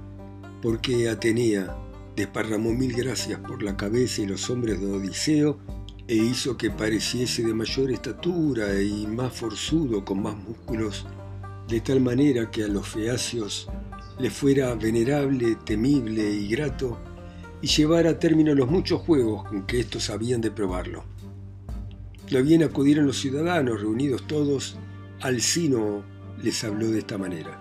porque 0.61 1.09
Atenea 1.09 1.77
desparramó 2.17 2.73
mil 2.73 2.97
gracias 2.97 3.39
por 3.39 3.63
la 3.63 3.77
cabeza 3.77 4.23
y 4.23 4.27
los 4.27 4.51
hombres 4.51 4.81
de 4.81 4.91
Odiseo 4.91 5.61
e 6.11 6.17
hizo 6.17 6.57
que 6.57 6.73
pareciese 6.73 7.45
de 7.45 7.55
mayor 7.55 7.93
estatura 7.93 8.83
y 8.83 9.07
más 9.07 9.33
forzudo 9.33 10.05
con 10.05 10.21
más 10.21 10.37
músculos, 10.37 11.07
de 11.69 11.81
tal 11.83 12.01
manera 12.01 12.51
que 12.51 12.65
a 12.65 12.67
los 12.67 12.89
feacios 12.89 13.69
le 14.19 14.29
fuera 14.29 14.75
venerable, 14.75 15.57
temible 15.65 16.29
y 16.29 16.49
grato, 16.49 16.99
y 17.63 17.69
llevara 17.69 18.11
a 18.11 18.19
término 18.19 18.57
los 18.57 18.69
muchos 18.69 19.03
juegos 19.03 19.49
con 19.49 19.65
que 19.69 19.79
éstos 19.79 20.11
habían 20.11 20.41
de 20.41 20.51
probarlo. 20.51 21.05
Lo 22.31 22.43
bien 22.43 22.65
acudieron 22.65 23.07
los 23.07 23.21
ciudadanos, 23.21 23.81
reunidos 23.81 24.27
todos, 24.27 24.79
Alcino 25.21 26.03
les 26.43 26.65
habló 26.65 26.89
de 26.89 26.99
esta 26.99 27.19
manera. 27.19 27.57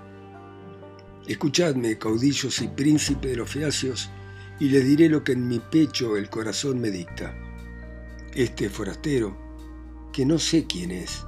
Escuchadme, 1.27 1.99
caudillos 1.99 2.59
y 2.63 2.67
príncipe 2.67 3.27
de 3.27 3.35
los 3.35 3.51
feacios, 3.51 4.09
y 4.59 4.69
les 4.69 4.83
diré 4.87 5.07
lo 5.07 5.23
que 5.23 5.33
en 5.33 5.47
mi 5.47 5.59
pecho 5.59 6.17
el 6.17 6.31
corazón 6.31 6.81
me 6.81 6.89
dicta. 6.89 7.31
Este 8.35 8.69
forastero, 8.69 9.35
que 10.13 10.23
no 10.23 10.37
sé 10.37 10.67
quién 10.67 10.91
es, 10.91 11.25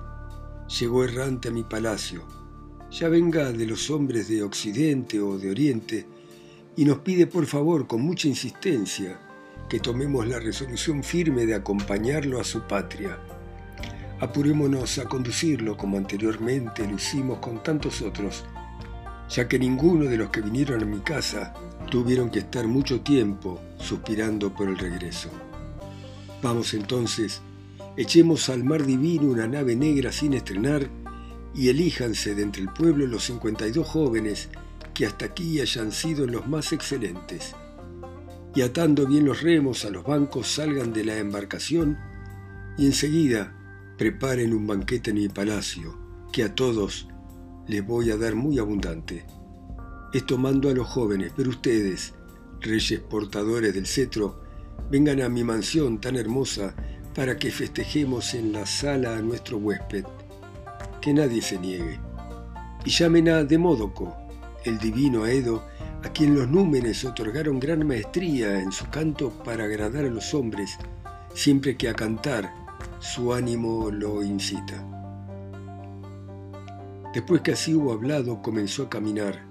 llegó 0.80 1.04
errante 1.04 1.48
a 1.48 1.52
mi 1.52 1.64
palacio, 1.64 2.28
ya 2.92 3.10
venga 3.10 3.52
de 3.52 3.66
los 3.66 3.90
hombres 3.90 4.28
de 4.28 4.44
Occidente 4.44 5.20
o 5.20 5.40
de 5.40 5.50
Oriente, 5.50 6.06
y 6.76 6.86
nos 6.86 7.00
pide 7.00 7.26
por 7.26 7.48
favor 7.48 7.88
con 7.88 8.04
mucha 8.04 8.28
insistencia 8.28 9.20
que 9.68 9.80
tomemos 9.80 10.28
la 10.28 10.40
resolución 10.40 11.04
firme 11.04 11.48
de 11.48 11.56
acompañarlo 11.56 12.40
a 12.40 12.44
su 12.44 12.62
patria. 12.68 13.18
Apurémonos 14.20 15.00
a 15.00 15.06
conducirlo 15.06 15.76
como 15.78 15.98
anteriormente 15.98 16.88
lo 16.88 16.98
hicimos 16.98 17.40
con 17.40 17.64
tantos 17.64 18.04
otros, 18.04 18.46
ya 19.28 19.48
que 19.48 19.58
ninguno 19.58 20.06
de 20.06 20.18
los 20.18 20.30
que 20.30 20.42
vinieron 20.42 20.84
a 20.84 20.86
mi 20.86 21.00
casa 21.00 21.56
tuvieron 21.90 22.30
que 22.30 22.40
estar 22.40 22.68
mucho 22.68 23.02
tiempo 23.02 23.60
suspirando 23.80 24.54
por 24.54 24.70
el 24.70 24.78
regreso. 24.78 25.32
Vamos 26.42 26.74
entonces, 26.74 27.42
echemos 27.98 28.50
al 28.50 28.64
mar 28.64 28.86
divino 28.86 29.24
una 29.24 29.48
nave 29.48 29.76
negra 29.76 30.12
sin 30.12 30.34
estrenar 30.34 30.90
y 31.54 31.70
elíjanse 31.70 32.34
de 32.34 32.42
entre 32.42 32.64
el 32.64 32.70
pueblo 32.70 33.06
los 33.06 33.26
52 33.26 33.88
jóvenes 33.88 34.50
que 34.94 35.06
hasta 35.06 35.26
aquí 35.26 35.62
hayan 35.62 35.92
sido 35.92 36.26
los 36.26 36.48
más 36.48 36.74
excelentes. 36.74 37.56
Y 38.56 38.62
atando 38.62 39.06
bien 39.06 39.26
los 39.26 39.42
remos 39.42 39.86
a 39.86 39.92
los 39.92 40.04
bancos 40.04 40.48
salgan 40.48 40.94
de 40.94 41.06
la 41.06 41.18
embarcación 41.18 41.98
y 42.78 42.88
enseguida 42.88 43.56
preparen 43.98 44.54
un 44.54 44.66
banquete 44.66 45.12
en 45.12 45.18
mi 45.18 45.30
palacio, 45.30 45.98
que 46.34 46.44
a 46.44 46.56
todos 46.56 47.08
les 47.68 47.86
voy 47.86 48.10
a 48.10 48.18
dar 48.18 48.36
muy 48.36 48.58
abundante. 48.58 49.26
Esto 50.12 50.38
mando 50.38 50.70
a 50.70 50.74
los 50.74 50.88
jóvenes, 50.88 51.32
pero 51.38 51.52
ustedes, 51.52 52.16
reyes 52.60 53.00
portadores 53.00 53.74
del 53.74 53.86
cetro, 53.86 54.41
vengan 54.90 55.22
a 55.22 55.30
mi 55.30 55.44
mansión 55.44 56.00
tan 56.00 56.16
hermosa 56.16 56.74
para 57.14 57.38
que 57.38 57.52
festejemos 57.52 58.34
en 58.34 58.54
la 58.54 58.66
sala 58.66 59.18
a 59.18 59.22
nuestro 59.22 59.58
huésped 59.58 60.06
que 61.02 61.14
nadie 61.14 61.42
se 61.42 61.58
niegue. 61.58 62.00
Y 62.86 62.90
llamen 62.92 63.30
a 63.30 63.44
Demódoco, 63.44 64.16
el 64.64 64.78
divino 64.78 65.24
Aedo, 65.24 65.64
a 66.04 66.10
quien 66.10 66.36
los 66.36 66.48
númenes 66.48 67.04
otorgaron 67.04 67.60
gran 67.60 67.86
maestría 67.86 68.60
en 68.60 68.72
su 68.72 68.88
canto 68.90 69.32
para 69.44 69.66
agradar 69.66 70.06
a 70.06 70.10
los 70.10 70.34
hombres, 70.34 70.78
siempre 71.34 71.76
que 71.76 71.90
a 71.90 71.94
cantar 71.94 72.54
su 73.00 73.34
ánimo 73.34 73.92
lo 73.92 74.24
incita. 74.24 74.88
Después 77.14 77.42
que 77.42 77.52
así 77.52 77.74
hubo 77.74 77.92
hablado, 77.92 78.42
comenzó 78.42 78.84
a 78.84 78.90
caminar. 78.90 79.44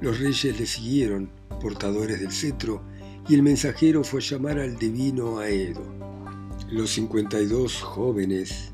Los 0.00 0.18
reyes 0.18 0.58
le 0.58 0.66
siguieron, 0.66 1.30
portadores 1.60 2.18
del 2.20 2.32
cetro, 2.32 2.82
y 3.28 3.34
el 3.34 3.42
mensajero 3.42 4.04
fue 4.04 4.20
a 4.20 4.24
llamar 4.24 4.58
al 4.58 4.76
divino 4.76 5.38
Aedo. 5.38 5.82
Los 6.70 6.90
cincuenta 6.90 7.40
y 7.40 7.46
dos 7.46 7.80
jóvenes 7.80 8.72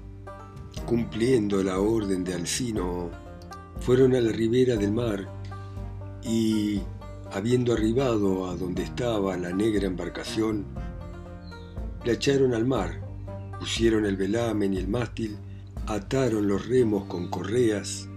cumpliendo 0.89 1.63
la 1.63 1.81
orden 1.81 2.25
de 2.25 2.33
Alcino, 2.33 3.11
fueron 3.81 4.15
a 4.15 4.21
la 4.21 4.33
ribera 4.33 4.77
del 4.77 4.93
mar 4.93 5.29
y, 6.25 6.81
habiendo 7.31 7.75
arribado 7.75 8.49
a 8.49 8.57
donde 8.57 8.85
estaba 8.85 9.37
la 9.37 9.53
negra 9.53 9.87
embarcación, 9.87 10.65
la 12.07 12.13
echaron 12.13 12.55
al 12.55 12.65
mar, 12.65 13.01
pusieron 13.59 14.07
el 14.07 14.17
velamen 14.17 14.73
y 14.73 14.79
el 14.79 14.89
mástil, 14.89 15.37
ataron 15.87 16.49
los 16.49 16.67
remos 16.67 17.05
con 17.05 17.29
correas 17.29 18.09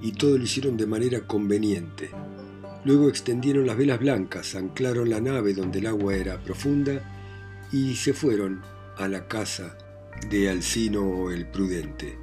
y 0.00 0.12
todo 0.12 0.38
lo 0.38 0.44
hicieron 0.44 0.78
de 0.78 0.86
manera 0.86 1.26
conveniente. 1.26 2.10
Luego 2.84 3.08
extendieron 3.08 3.66
las 3.66 3.76
velas 3.76 3.98
blancas, 3.98 4.54
anclaron 4.54 5.08
la 5.08 5.20
nave 5.20 5.54
donde 5.54 5.78
el 5.78 5.86
agua 5.86 6.14
era 6.14 6.42
profunda 6.42 7.00
y 7.72 7.96
se 7.96 8.12
fueron 8.12 8.62
a 8.98 9.08
la 9.08 9.26
casa 9.26 9.78
de 10.28 10.50
Alcino 10.50 11.30
el 11.30 11.46
Prudente. 11.46 12.18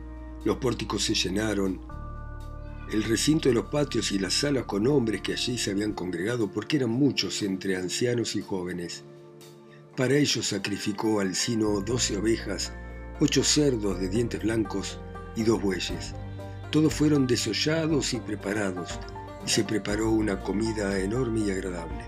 Los 0.46 0.58
pórticos 0.58 1.04
se 1.04 1.16
llenaron, 1.16 1.82
el 2.92 3.04
recinto 3.04 3.48
de 3.48 3.56
los 3.56 3.66
patios 3.66 4.12
y 4.12 4.20
las 4.20 4.34
salas 4.34 4.66
con 4.66 4.86
hombres 4.86 5.22
que 5.22 5.34
allí 5.34 5.58
se 5.58 5.72
habían 5.72 5.94
congregado, 5.94 6.52
porque 6.52 6.78
eran 6.78 6.90
muchos 6.90 7.42
entre 7.42 7.78
ancianos 7.78 8.36
y 8.36 8.42
jóvenes. 8.42 9.04
Para 9.96 10.16
ellos 10.16 10.48
sacrificó 10.48 11.22
Alcino 11.22 11.82
doce 11.82 12.18
ovejas, 12.18 12.74
ocho 13.20 13.44
cerdos 13.44 14.00
de 14.00 14.10
dientes 14.10 14.44
blancos 14.44 15.00
y 15.36 15.44
dos 15.44 15.62
bueyes. 15.62 16.14
Todos 16.70 16.94
fueron 16.94 17.28
desollados 17.28 18.14
y 18.14 18.20
preparados, 18.20 19.00
y 19.46 19.50
se 19.50 19.64
preparó 19.64 20.12
una 20.12 20.40
comida 20.40 21.00
enorme 21.00 21.42
y 21.42 21.52
agradable. 21.52 22.06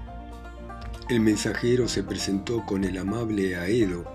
El 1.10 1.20
mensajero 1.20 1.88
se 1.88 2.04
presentó 2.04 2.66
con 2.66 2.84
el 2.84 2.98
amable 2.98 3.56
Aedo, 3.56 4.06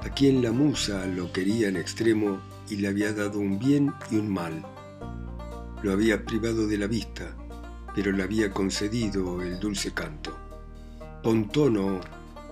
a 0.00 0.08
quien 0.10 0.42
la 0.42 0.52
musa 0.52 1.06
lo 1.06 1.32
quería 1.32 1.68
en 1.68 1.76
extremo 1.76 2.40
y 2.68 2.76
le 2.76 2.88
había 2.88 3.12
dado 3.12 3.38
un 3.38 3.58
bien 3.58 3.92
y 4.10 4.16
un 4.16 4.28
mal. 4.28 4.64
Lo 5.82 5.92
había 5.92 6.24
privado 6.24 6.66
de 6.66 6.78
la 6.78 6.86
vista, 6.86 7.36
pero 7.94 8.12
le 8.12 8.22
había 8.22 8.50
concedido 8.50 9.42
el 9.42 9.58
dulce 9.58 9.92
canto. 9.92 10.36
Pontono 11.22 12.00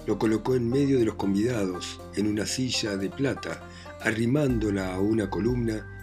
lo 0.07 0.19
colocó 0.19 0.55
en 0.55 0.69
medio 0.69 0.99
de 0.99 1.05
los 1.05 1.15
convidados, 1.15 2.01
en 2.17 2.27
una 2.27 2.47
silla 2.47 2.97
de 2.97 3.11
plata, 3.11 3.63
arrimándola 4.01 4.95
a 4.95 5.01
una 5.01 5.31
columna, 5.31 6.00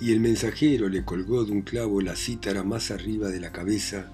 y 0.00 0.12
el 0.12 0.20
mensajero 0.20 0.88
le 0.88 1.04
colgó 1.04 1.44
de 1.44 1.52
un 1.52 1.62
clavo 1.62 2.00
la 2.00 2.16
cítara 2.16 2.62
más 2.64 2.90
arriba 2.90 3.28
de 3.28 3.40
la 3.40 3.52
cabeza, 3.52 4.10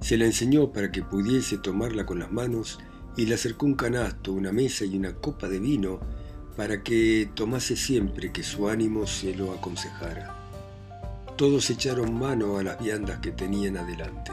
se 0.00 0.16
la 0.16 0.24
enseñó 0.24 0.72
para 0.72 0.90
que 0.90 1.02
pudiese 1.02 1.58
tomarla 1.58 2.06
con 2.06 2.18
las 2.18 2.32
manos 2.32 2.78
y 3.16 3.26
le 3.26 3.34
acercó 3.34 3.66
un 3.66 3.74
canasto, 3.74 4.32
una 4.32 4.52
mesa 4.52 4.84
y 4.84 4.96
una 4.96 5.14
copa 5.14 5.48
de 5.48 5.58
vino 5.58 6.00
para 6.56 6.82
que 6.82 7.28
tomase 7.34 7.76
siempre 7.76 8.32
que 8.32 8.42
su 8.42 8.68
ánimo 8.68 9.06
se 9.06 9.34
lo 9.34 9.52
aconsejara. 9.52 10.34
Todos 11.36 11.68
echaron 11.70 12.18
mano 12.18 12.58
a 12.58 12.62
las 12.62 12.78
viandas 12.78 13.18
que 13.18 13.32
tenían 13.32 13.76
adelante. 13.76 14.32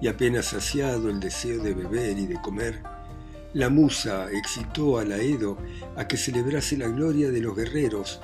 Y 0.00 0.08
apenas 0.08 0.46
saciado 0.46 1.10
el 1.10 1.20
deseo 1.20 1.62
de 1.62 1.74
beber 1.74 2.18
y 2.18 2.26
de 2.26 2.40
comer, 2.40 2.82
la 3.52 3.68
musa 3.68 4.30
excitó 4.30 4.98
a 4.98 5.04
Laedo 5.04 5.58
a 5.96 6.06
que 6.06 6.16
celebrase 6.16 6.76
la 6.76 6.88
gloria 6.88 7.30
de 7.30 7.40
los 7.40 7.56
guerreros 7.56 8.20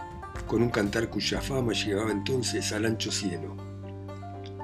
con 0.47 0.63
un 0.63 0.71
cantar 0.71 1.09
cuya 1.09 1.41
fama 1.41 1.73
llegaba 1.73 2.11
entonces 2.11 2.73
al 2.73 2.87
ancho 2.87 3.11
cielo. 3.11 3.57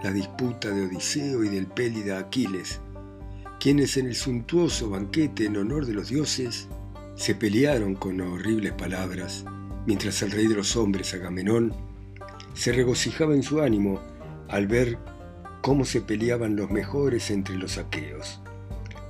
La 0.02 0.12
disputa 0.12 0.70
de 0.70 0.86
Odiseo 0.86 1.44
y 1.44 1.48
del 1.48 1.66
Pélida 1.66 2.18
Aquiles, 2.18 2.80
quienes 3.60 3.96
en 3.96 4.06
el 4.06 4.16
suntuoso 4.16 4.90
banquete 4.90 5.46
en 5.46 5.56
honor 5.56 5.86
de 5.86 5.94
los 5.94 6.08
dioses 6.08 6.68
se 7.14 7.34
pelearon 7.34 7.94
con 7.94 8.20
horribles 8.20 8.72
palabras, 8.72 9.44
mientras 9.86 10.22
el 10.22 10.32
rey 10.32 10.46
de 10.46 10.56
los 10.56 10.76
hombres, 10.76 11.14
Agamenón, 11.14 11.72
se 12.54 12.72
regocijaba 12.72 13.34
en 13.34 13.42
su 13.42 13.60
ánimo 13.60 14.00
al 14.48 14.66
ver 14.66 14.98
cómo 15.60 15.84
se 15.84 16.00
peleaban 16.00 16.56
los 16.56 16.70
mejores 16.70 17.30
entre 17.30 17.56
los 17.56 17.78
aqueos, 17.78 18.40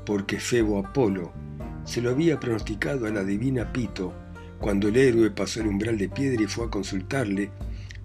porque 0.05 0.39
Febo 0.39 0.79
Apolo 0.79 1.33
se 1.85 2.01
lo 2.01 2.11
había 2.11 2.39
pronosticado 2.39 3.07
a 3.07 3.11
la 3.11 3.25
divina 3.25 3.73
Pito 3.73 4.13
cuando 4.63 4.87
el 4.87 4.97
héroe 4.97 5.33
pasó 5.33 5.61
el 5.61 5.67
umbral 5.67 5.99
de 5.99 6.09
piedra 6.09 6.41
y 6.41 6.47
fue 6.47 6.67
a 6.67 6.71
consultarle, 6.71 7.51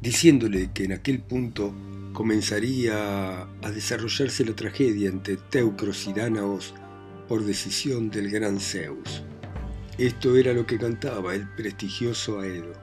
diciéndole 0.02 0.72
que 0.74 0.86
en 0.86 0.94
aquel 0.94 1.20
punto 1.20 1.72
comenzaría 2.14 3.44
a 3.44 3.72
desarrollarse 3.72 4.44
la 4.44 4.56
tragedia 4.56 5.08
entre 5.08 5.38
Teucros 5.38 6.08
y 6.08 6.14
Dánaos 6.14 6.74
por 7.28 7.46
decisión 7.46 8.10
del 8.10 8.32
gran 8.32 8.60
Zeus. 8.60 9.24
Esto 10.00 10.36
era 10.36 10.52
lo 10.52 10.66
que 10.66 10.80
cantaba 10.80 11.36
el 11.36 11.48
prestigioso 11.48 12.40
Aedo. 12.40 12.74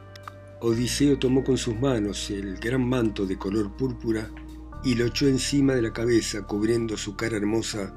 Odiseo 0.61 1.19
tomó 1.19 1.43
con 1.43 1.59
sus 1.59 1.75
manos 1.75 2.31
el 2.31 2.57
gran 2.59 2.89
manto 2.89 3.27
de 3.27 3.37
color 3.37 3.77
púrpura 3.77 4.31
y 4.85 4.95
lo 4.95 5.07
echó 5.07 5.27
encima 5.27 5.75
de 5.75 5.83
la 5.83 5.93
cabeza 5.93 6.43
cubriendo 6.43 6.97
su 6.97 7.17
cara 7.17 7.39
hermosa 7.39 7.93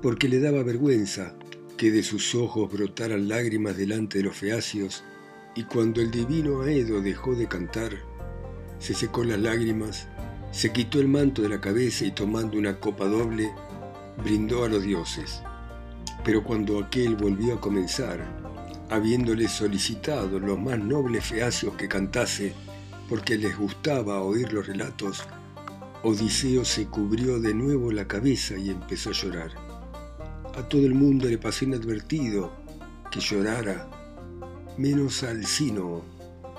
porque 0.00 0.30
le 0.30 0.40
daba 0.40 0.62
vergüenza 0.62 1.34
que 1.76 1.90
de 1.90 2.02
sus 2.02 2.34
ojos 2.34 2.72
brotaran 2.72 3.28
lágrimas 3.28 3.76
delante 3.76 4.18
de 4.18 4.24
los 4.24 4.36
feacios 4.36 5.04
y 5.54 5.64
cuando 5.64 6.00
el 6.00 6.10
divino 6.10 6.62
Aedo 6.62 7.00
dejó 7.00 7.34
de 7.34 7.48
cantar, 7.48 7.92
se 8.78 8.94
secó 8.94 9.24
las 9.24 9.38
lágrimas, 9.38 10.06
se 10.52 10.72
quitó 10.72 11.00
el 11.00 11.08
manto 11.08 11.42
de 11.42 11.48
la 11.48 11.60
cabeza 11.60 12.04
y 12.04 12.12
tomando 12.12 12.58
una 12.58 12.78
copa 12.78 13.06
doble, 13.06 13.52
brindó 14.22 14.64
a 14.64 14.68
los 14.68 14.82
dioses. 14.82 15.42
Pero 16.24 16.44
cuando 16.44 16.78
aquel 16.78 17.16
volvió 17.16 17.54
a 17.54 17.60
comenzar, 17.60 18.20
habiéndole 18.90 19.48
solicitado 19.48 20.38
los 20.38 20.58
más 20.58 20.78
nobles 20.78 21.24
feacios 21.24 21.74
que 21.76 21.88
cantase, 21.88 22.54
porque 23.08 23.36
les 23.36 23.56
gustaba 23.58 24.22
oír 24.22 24.52
los 24.52 24.66
relatos, 24.66 25.24
Odiseo 26.02 26.64
se 26.64 26.86
cubrió 26.86 27.40
de 27.40 27.52
nuevo 27.54 27.92
la 27.92 28.06
cabeza 28.06 28.56
y 28.56 28.70
empezó 28.70 29.10
a 29.10 29.14
llorar. 29.14 29.50
A 30.56 30.62
todo 30.68 30.86
el 30.86 30.94
mundo 30.94 31.28
le 31.28 31.38
pasó 31.38 31.64
inadvertido 31.64 32.52
que 33.10 33.20
llorara 33.20 33.99
menos 34.76 35.22
al 35.22 35.46
Sino, 35.46 36.02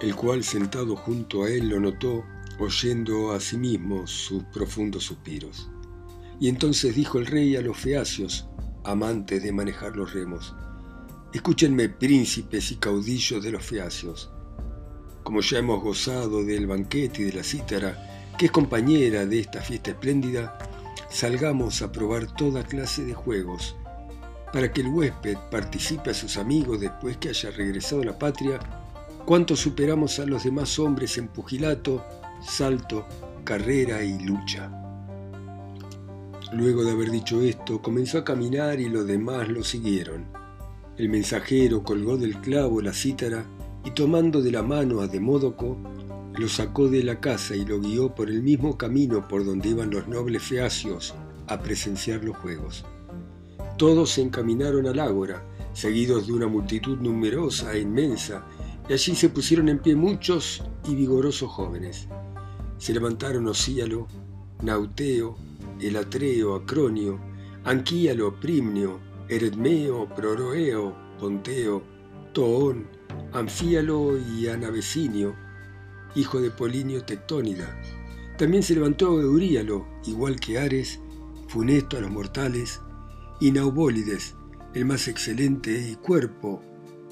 el 0.02 0.16
cual 0.16 0.44
sentado 0.44 0.96
junto 0.96 1.44
a 1.44 1.50
él 1.50 1.70
lo 1.70 1.80
notó 1.80 2.24
oyendo 2.60 3.32
a 3.32 3.40
sí 3.40 3.58
mismo 3.58 4.06
sus 4.08 4.44
profundos 4.46 5.04
suspiros. 5.04 5.70
Y 6.40 6.50
entonces 6.50 6.96
dijo 6.96 7.20
el 7.20 7.26
rey 7.26 7.56
a 7.56 7.62
los 7.62 7.78
feacios, 7.78 8.48
amantes 8.84 9.44
de 9.44 9.52
manejar 9.52 9.96
los 9.96 10.14
remos, 10.14 10.56
Escúchenme, 11.34 11.88
príncipes 11.88 12.74
y 12.74 12.76
caudillos 12.76 13.42
de 13.42 13.52
los 13.52 13.64
feacios. 13.64 14.30
Como 15.24 15.40
ya 15.40 15.60
hemos 15.60 15.82
gozado 15.82 16.44
del 16.44 16.68
banquete 16.68 17.22
y 17.22 17.26
de 17.26 17.34
la 17.34 17.44
cítara, 17.44 18.34
que 18.38 18.48
es 18.48 18.52
compañera 18.52 19.26
de 19.26 19.40
esta 19.40 19.62
fiesta 19.62 19.92
espléndida, 19.92 20.58
salgamos 21.10 21.82
a 21.82 21.92
probar 21.94 22.36
toda 22.36 22.66
clase 22.66 23.06
de 23.06 23.14
juegos, 23.14 23.78
para 24.52 24.72
que 24.72 24.82
el 24.82 24.88
huésped 24.88 25.38
participe 25.50 26.10
a 26.10 26.14
sus 26.14 26.38
amigos 26.38 26.80
después 26.80 27.18
que 27.18 27.30
haya 27.30 27.52
regresado 27.52 28.02
a 28.02 28.06
la 28.06 28.20
patria, 28.20 28.60
cuánto 29.26 29.56
superamos 29.56 30.20
a 30.20 30.26
los 30.26 30.44
demás 30.44 30.78
hombres 30.80 31.18
en 31.18 31.28
pugilato, 31.28 32.04
salto, 32.42 33.06
carrera 33.44 34.04
y 34.04 34.20
lucha. 34.20 34.72
Luego 36.54 36.84
de 36.84 36.92
haber 36.92 37.12
dicho 37.12 37.42
esto, 37.42 37.82
comenzó 37.82 38.18
a 38.18 38.26
caminar 38.26 38.80
y 38.80 38.90
los 38.90 39.08
demás 39.08 39.48
lo 39.48 39.64
siguieron. 39.64 40.26
El 40.98 41.08
mensajero 41.08 41.84
colgó 41.84 42.18
del 42.18 42.42
clavo 42.42 42.82
la 42.82 42.94
cítara 42.94 43.46
y 43.86 43.92
tomando 43.92 44.42
de 44.42 44.52
la 44.52 44.62
mano 44.62 45.00
a 45.00 45.08
Demódoco, 45.08 45.78
lo 46.38 46.48
sacó 46.48 46.90
de 46.90 47.04
la 47.04 47.20
casa 47.20 47.56
y 47.56 47.66
lo 47.66 47.80
guió 47.80 48.14
por 48.14 48.30
el 48.30 48.44
mismo 48.44 48.78
camino 48.78 49.28
por 49.28 49.46
donde 49.46 49.70
iban 49.70 49.92
los 49.92 50.08
nobles 50.08 50.44
feacios 50.44 51.14
a 51.48 51.60
presenciar 51.62 52.24
los 52.24 52.38
juegos. 52.38 52.86
Todos 53.82 54.12
se 54.12 54.22
encaminaron 54.22 54.86
al 54.86 55.00
ágora, 55.00 55.44
seguidos 55.74 56.28
de 56.28 56.34
una 56.34 56.46
multitud 56.46 57.00
numerosa 57.00 57.74
e 57.74 57.80
inmensa, 57.80 58.46
y 58.88 58.94
allí 58.94 59.16
se 59.16 59.30
pusieron 59.30 59.70
en 59.70 59.80
pie 59.80 59.96
muchos 59.96 60.64
y 60.88 60.94
vigorosos 60.94 61.50
jóvenes. 61.50 62.08
Se 62.78 62.94
levantaron 62.94 63.48
Osíalo, 63.48 64.08
Nauteo, 64.62 65.36
Elatreo, 65.80 66.54
Acronio, 66.54 67.20
Anquíalo, 67.64 68.40
Primnio, 68.40 69.00
Eredmeo, 69.28 70.08
Proroeo, 70.16 70.96
Ponteo, 71.20 71.82
Toón, 72.34 72.86
Anfíalo 73.34 74.16
y 74.16 74.48
Anabesinio, 74.48 75.34
hijo 76.14 76.40
de 76.40 76.52
Polinio 76.52 77.04
Tectónida. 77.04 77.82
También 78.38 78.62
se 78.62 78.76
levantó 78.76 79.20
Euríalo, 79.20 79.88
igual 80.06 80.40
que 80.40 80.60
Ares, 80.60 81.00
funesto 81.48 81.98
a 81.98 82.02
los 82.02 82.12
mortales, 82.12 82.80
y 83.42 83.52
Naubólides, 83.52 84.36
el 84.76 84.86
más 84.86 85.08
excelente 85.08 85.72
y 85.72 85.96
cuerpo, 85.96 86.62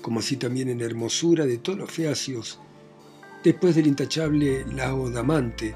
como 0.03 0.19
así 0.19 0.37
también 0.37 0.69
en 0.69 0.79
hermosura 0.79 1.47
de 1.47 1.57
todos 1.57 1.79
los 1.79 1.91
feacios, 1.91 2.59
después 3.43 3.75
del 3.75 3.87
intachable 3.87 4.63
Laodamante, 4.71 5.73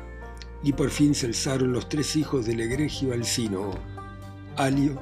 y 0.61 0.71
por 0.71 0.91
fin 0.91 1.15
se 1.15 1.25
alzaron 1.25 1.73
los 1.73 1.89
tres 1.89 2.15
hijos 2.15 2.45
del 2.45 2.59
egregio 2.59 3.13
Alcino, 3.13 3.71
Alio, 4.55 5.01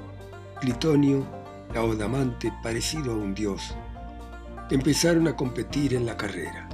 Clitonio, 0.61 1.27
Laodamante, 1.73 2.53
parecido 2.63 3.11
a 3.11 3.17
un 3.17 3.35
dios. 3.35 3.75
Empezaron 4.69 5.27
a 5.27 5.35
competir 5.35 5.93
en 5.95 6.05
la 6.05 6.15
carrera. 6.15 6.69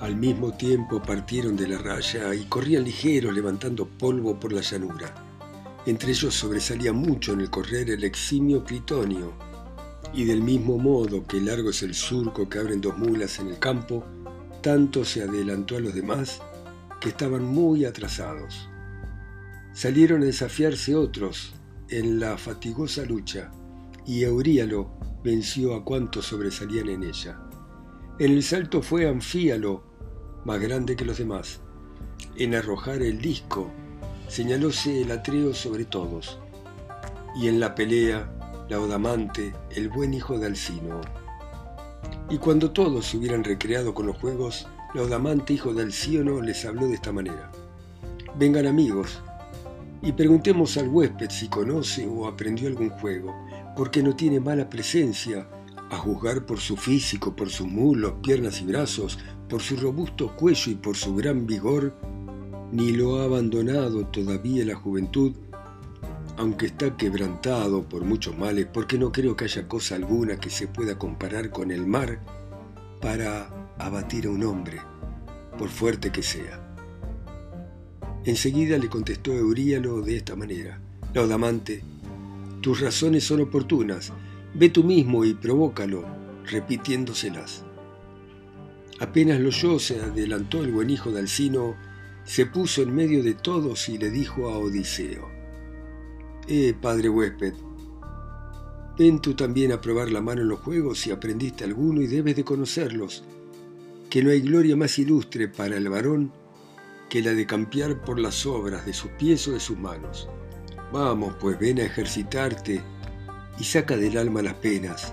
Al 0.00 0.16
mismo 0.16 0.56
tiempo 0.56 1.02
partieron 1.02 1.54
de 1.54 1.68
la 1.68 1.76
raya 1.76 2.34
y 2.34 2.44
corrían 2.46 2.84
ligeros 2.84 3.34
levantando 3.34 3.86
polvo 3.86 4.40
por 4.40 4.54
la 4.54 4.62
llanura. 4.62 5.23
Entre 5.86 6.12
ellos 6.12 6.34
sobresalía 6.34 6.92
mucho 6.92 7.34
en 7.34 7.42
el 7.42 7.50
correr 7.50 7.90
el 7.90 8.04
eximio 8.04 8.64
Clitonio, 8.64 9.32
y 10.14 10.24
del 10.24 10.42
mismo 10.42 10.78
modo 10.78 11.26
que 11.26 11.40
largo 11.40 11.70
es 11.70 11.82
el 11.82 11.94
surco 11.94 12.48
que 12.48 12.58
abren 12.58 12.80
dos 12.80 12.96
mulas 12.96 13.38
en 13.38 13.48
el 13.48 13.58
campo, 13.58 14.04
tanto 14.62 15.04
se 15.04 15.22
adelantó 15.22 15.76
a 15.76 15.80
los 15.80 15.94
demás 15.94 16.40
que 17.00 17.10
estaban 17.10 17.44
muy 17.44 17.84
atrasados. 17.84 18.70
Salieron 19.74 20.22
a 20.22 20.26
desafiarse 20.26 20.94
otros 20.94 21.54
en 21.90 22.18
la 22.18 22.38
fatigosa 22.38 23.04
lucha, 23.04 23.50
y 24.06 24.22
Euríalo 24.22 24.98
venció 25.22 25.74
a 25.74 25.84
cuantos 25.84 26.26
sobresalían 26.26 26.88
en 26.88 27.02
ella. 27.02 27.38
En 28.18 28.32
el 28.32 28.42
salto 28.42 28.80
fue 28.80 29.06
Anfíalo, 29.06 29.84
más 30.44 30.60
grande 30.60 30.96
que 30.96 31.04
los 31.04 31.18
demás. 31.18 31.60
En 32.36 32.54
arrojar 32.54 33.02
el 33.02 33.20
disco 33.20 33.70
señalóse 34.28 35.02
el 35.02 35.10
atreo 35.10 35.54
sobre 35.54 35.84
todos, 35.84 36.38
y 37.36 37.48
en 37.48 37.60
la 37.60 37.74
pelea 37.74 38.30
Laodamante, 38.68 39.52
el 39.70 39.88
buen 39.88 40.14
hijo 40.14 40.38
de 40.38 40.46
Alcino. 40.46 41.00
Y 42.30 42.38
cuando 42.38 42.70
todos 42.70 43.06
se 43.06 43.18
hubieran 43.18 43.44
recreado 43.44 43.92
con 43.92 44.06
los 44.06 44.16
juegos, 44.16 44.66
Laodamante, 44.94 45.52
hijo 45.52 45.74
de 45.74 45.82
Alcíono, 45.82 46.40
les 46.40 46.64
habló 46.64 46.86
de 46.86 46.94
esta 46.94 47.12
manera. 47.12 47.50
Vengan 48.38 48.66
amigos, 48.66 49.20
y 50.02 50.12
preguntemos 50.12 50.76
al 50.76 50.88
huésped 50.88 51.30
si 51.30 51.48
conoce 51.48 52.06
o 52.06 52.26
aprendió 52.26 52.68
algún 52.68 52.90
juego, 52.90 53.34
porque 53.76 54.02
no 54.02 54.14
tiene 54.14 54.40
mala 54.40 54.68
presencia, 54.68 55.48
a 55.90 55.96
juzgar 55.96 56.46
por 56.46 56.60
su 56.60 56.76
físico, 56.76 57.36
por 57.36 57.50
sus 57.50 57.66
muslos, 57.66 58.14
piernas 58.22 58.60
y 58.60 58.64
brazos, 58.64 59.18
por 59.48 59.62
su 59.62 59.76
robusto 59.76 60.34
cuello 60.36 60.72
y 60.72 60.74
por 60.74 60.96
su 60.96 61.14
gran 61.14 61.46
vigor, 61.46 61.94
ni 62.74 62.90
lo 62.90 63.20
ha 63.20 63.24
abandonado 63.24 64.04
todavía 64.06 64.64
la 64.64 64.74
juventud, 64.74 65.32
aunque 66.36 66.66
está 66.66 66.96
quebrantado 66.96 67.84
por 67.88 68.04
muchos 68.04 68.36
males, 68.36 68.66
porque 68.66 68.98
no 68.98 69.12
creo 69.12 69.36
que 69.36 69.44
haya 69.44 69.68
cosa 69.68 69.94
alguna 69.94 70.40
que 70.40 70.50
se 70.50 70.66
pueda 70.66 70.98
comparar 70.98 71.50
con 71.50 71.70
el 71.70 71.86
mar 71.86 72.18
para 73.00 73.48
abatir 73.78 74.26
a 74.26 74.30
un 74.30 74.42
hombre, 74.42 74.80
por 75.56 75.68
fuerte 75.68 76.10
que 76.10 76.24
sea. 76.24 76.60
Enseguida 78.24 78.76
le 78.76 78.88
contestó 78.88 79.32
Euríalo 79.32 80.00
de 80.00 80.16
esta 80.16 80.34
manera, 80.34 80.80
Laudamante, 81.14 81.84
tus 82.60 82.80
razones 82.80 83.22
son 83.22 83.42
oportunas, 83.42 84.12
ve 84.52 84.68
tú 84.68 84.82
mismo 84.82 85.24
y 85.24 85.34
provócalo, 85.34 86.04
repitiéndoselas. 86.44 87.62
Apenas 88.98 89.38
lo 89.38 89.50
oyó, 89.50 89.78
se 89.78 90.00
adelantó 90.00 90.64
el 90.64 90.72
buen 90.72 90.90
hijo 90.90 91.12
de 91.12 91.20
Alcino, 91.20 91.76
se 92.24 92.46
puso 92.46 92.82
en 92.82 92.94
medio 92.94 93.22
de 93.22 93.34
todos 93.34 93.88
y 93.88 93.98
le 93.98 94.10
dijo 94.10 94.48
a 94.48 94.58
Odiseo, 94.58 95.30
Eh, 96.48 96.74
padre 96.80 97.08
huésped, 97.08 97.54
ven 98.98 99.20
tú 99.20 99.34
también 99.34 99.72
a 99.72 99.80
probar 99.80 100.10
la 100.10 100.20
mano 100.20 100.42
en 100.42 100.48
los 100.48 100.60
juegos 100.60 101.00
si 101.00 101.10
aprendiste 101.10 101.64
alguno 101.64 102.00
y 102.00 102.06
debes 102.06 102.36
de 102.36 102.44
conocerlos, 102.44 103.24
que 104.08 104.22
no 104.22 104.30
hay 104.30 104.40
gloria 104.40 104.76
más 104.76 104.98
ilustre 104.98 105.48
para 105.48 105.76
el 105.76 105.88
varón 105.88 106.32
que 107.10 107.22
la 107.22 107.32
de 107.32 107.46
campear 107.46 108.02
por 108.02 108.18
las 108.18 108.46
obras 108.46 108.86
de 108.86 108.94
sus 108.94 109.10
pies 109.12 109.46
o 109.48 109.52
de 109.52 109.60
sus 109.60 109.78
manos. 109.78 110.28
Vamos, 110.92 111.34
pues 111.40 111.58
ven 111.58 111.78
a 111.78 111.84
ejercitarte 111.84 112.80
y 113.58 113.64
saca 113.64 113.96
del 113.96 114.16
alma 114.16 114.42
las 114.42 114.54
penas, 114.54 115.12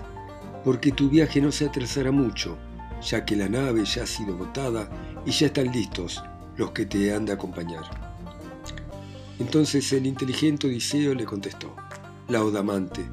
porque 0.64 0.92
tu 0.92 1.10
viaje 1.10 1.40
no 1.40 1.52
se 1.52 1.66
atrasará 1.66 2.10
mucho, 2.10 2.56
ya 3.02 3.24
que 3.24 3.36
la 3.36 3.48
nave 3.48 3.84
ya 3.84 4.04
ha 4.04 4.06
sido 4.06 4.36
botada 4.36 4.88
y 5.26 5.30
ya 5.30 5.46
están 5.46 5.72
listos 5.72 6.22
los 6.56 6.72
que 6.72 6.86
te 6.86 7.14
han 7.14 7.24
de 7.24 7.32
acompañar. 7.32 7.84
Entonces 9.38 9.92
el 9.92 10.06
inteligente 10.06 10.66
Odiseo 10.66 11.14
le 11.14 11.24
contestó, 11.24 11.74
Laudamante, 12.28 13.04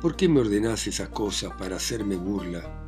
¿por 0.00 0.16
qué 0.16 0.28
me 0.28 0.40
ordenás 0.40 0.86
esas 0.86 1.08
cosas 1.10 1.52
para 1.58 1.76
hacerme 1.76 2.16
burla? 2.16 2.84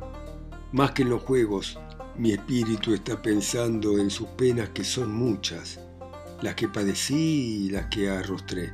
Más 0.73 0.91
que 0.91 1.03
en 1.03 1.09
los 1.09 1.21
juegos, 1.21 1.79
mi 2.17 2.31
espíritu 2.31 2.93
está 2.93 3.21
pensando 3.21 3.97
en 3.99 4.09
sus 4.09 4.27
penas 4.29 4.69
que 4.69 4.83
son 4.83 5.13
muchas, 5.13 5.79
las 6.41 6.55
que 6.55 6.67
padecí 6.67 7.65
y 7.65 7.69
las 7.69 7.87
que 7.87 8.09
arrostré. 8.09 8.73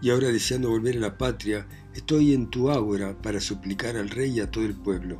Y 0.00 0.10
ahora 0.10 0.28
deseando 0.28 0.70
volver 0.70 0.96
a 0.96 1.00
la 1.00 1.18
patria, 1.18 1.66
estoy 1.94 2.32
en 2.32 2.48
tu 2.48 2.70
ágora 2.70 3.20
para 3.20 3.40
suplicar 3.40 3.96
al 3.96 4.10
rey 4.10 4.38
y 4.38 4.40
a 4.40 4.50
todo 4.50 4.64
el 4.64 4.74
pueblo. 4.74 5.18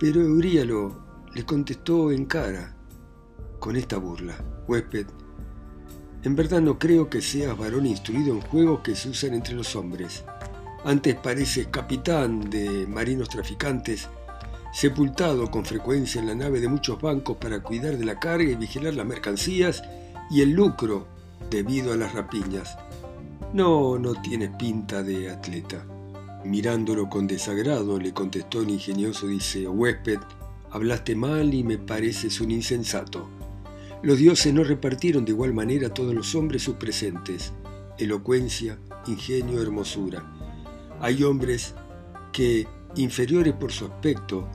Pero 0.00 0.20
Euríalo 0.20 1.28
le 1.34 1.44
contestó 1.44 2.10
en 2.10 2.26
cara, 2.26 2.76
con 3.62 3.76
esta 3.76 3.96
burla, 3.96 4.34
huésped, 4.66 5.06
en 6.24 6.34
verdad 6.34 6.60
no 6.60 6.80
creo 6.80 7.08
que 7.08 7.22
seas 7.22 7.56
varón 7.56 7.86
instruido 7.86 8.34
en 8.34 8.40
juegos 8.40 8.80
que 8.80 8.96
se 8.96 9.08
usan 9.08 9.34
entre 9.34 9.54
los 9.54 9.76
hombres. 9.76 10.24
Antes 10.84 11.14
pareces 11.14 11.68
capitán 11.68 12.50
de 12.50 12.88
marinos 12.88 13.28
traficantes 13.28 14.08
sepultado 14.72 15.48
con 15.48 15.64
frecuencia 15.64 16.20
en 16.20 16.26
la 16.26 16.34
nave 16.34 16.60
de 16.60 16.66
muchos 16.66 17.00
bancos 17.00 17.36
para 17.36 17.62
cuidar 17.62 17.96
de 17.96 18.04
la 18.04 18.18
carga 18.18 18.50
y 18.50 18.56
vigilar 18.56 18.94
las 18.94 19.06
mercancías 19.06 19.84
y 20.28 20.40
el 20.40 20.50
lucro 20.50 21.06
debido 21.48 21.92
a 21.92 21.96
las 21.96 22.14
rapiñas. 22.14 22.76
No, 23.52 23.96
no 23.96 24.20
tienes 24.22 24.50
pinta 24.56 25.04
de 25.04 25.30
atleta. 25.30 25.86
Mirándolo 26.44 27.08
con 27.08 27.28
desagrado, 27.28 28.00
le 28.00 28.12
contestó 28.12 28.62
el 28.62 28.70
ingenioso 28.70 29.28
dice, 29.28 29.68
huésped, 29.68 30.18
hablaste 30.72 31.14
mal 31.14 31.54
y 31.54 31.62
me 31.62 31.78
pareces 31.78 32.40
un 32.40 32.50
insensato. 32.50 33.28
Los 34.02 34.18
dioses 34.18 34.52
no 34.52 34.64
repartieron 34.64 35.24
de 35.24 35.30
igual 35.30 35.54
manera 35.54 35.86
a 35.86 35.94
todos 35.94 36.12
los 36.12 36.34
hombres 36.34 36.62
sus 36.62 36.74
presentes, 36.74 37.52
elocuencia, 37.98 38.80
ingenio, 39.06 39.62
hermosura. 39.62 40.24
Hay 41.00 41.22
hombres 41.22 41.76
que, 42.32 42.66
inferiores 42.96 43.54
por 43.54 43.70
su 43.70 43.84
aspecto, 43.84 44.48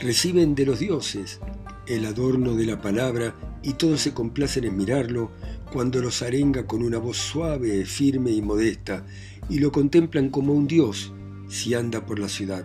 reciben 0.00 0.54
de 0.54 0.64
los 0.64 0.78
dioses 0.78 1.38
el 1.86 2.06
adorno 2.06 2.54
de 2.54 2.64
la 2.64 2.80
palabra 2.80 3.34
y 3.62 3.74
todos 3.74 4.00
se 4.00 4.14
complacen 4.14 4.64
en 4.64 4.76
mirarlo 4.78 5.32
cuando 5.70 6.00
los 6.00 6.22
arenga 6.22 6.66
con 6.66 6.82
una 6.82 6.96
voz 6.96 7.18
suave, 7.18 7.84
firme 7.84 8.30
y 8.30 8.40
modesta, 8.40 9.04
y 9.50 9.58
lo 9.58 9.70
contemplan 9.70 10.30
como 10.30 10.54
un 10.54 10.66
dios 10.66 11.12
si 11.46 11.74
anda 11.74 12.06
por 12.06 12.18
la 12.18 12.30
ciudad, 12.30 12.64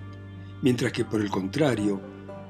mientras 0.62 0.94
que 0.94 1.04
por 1.04 1.20
el 1.20 1.30
contrario, 1.30 2.00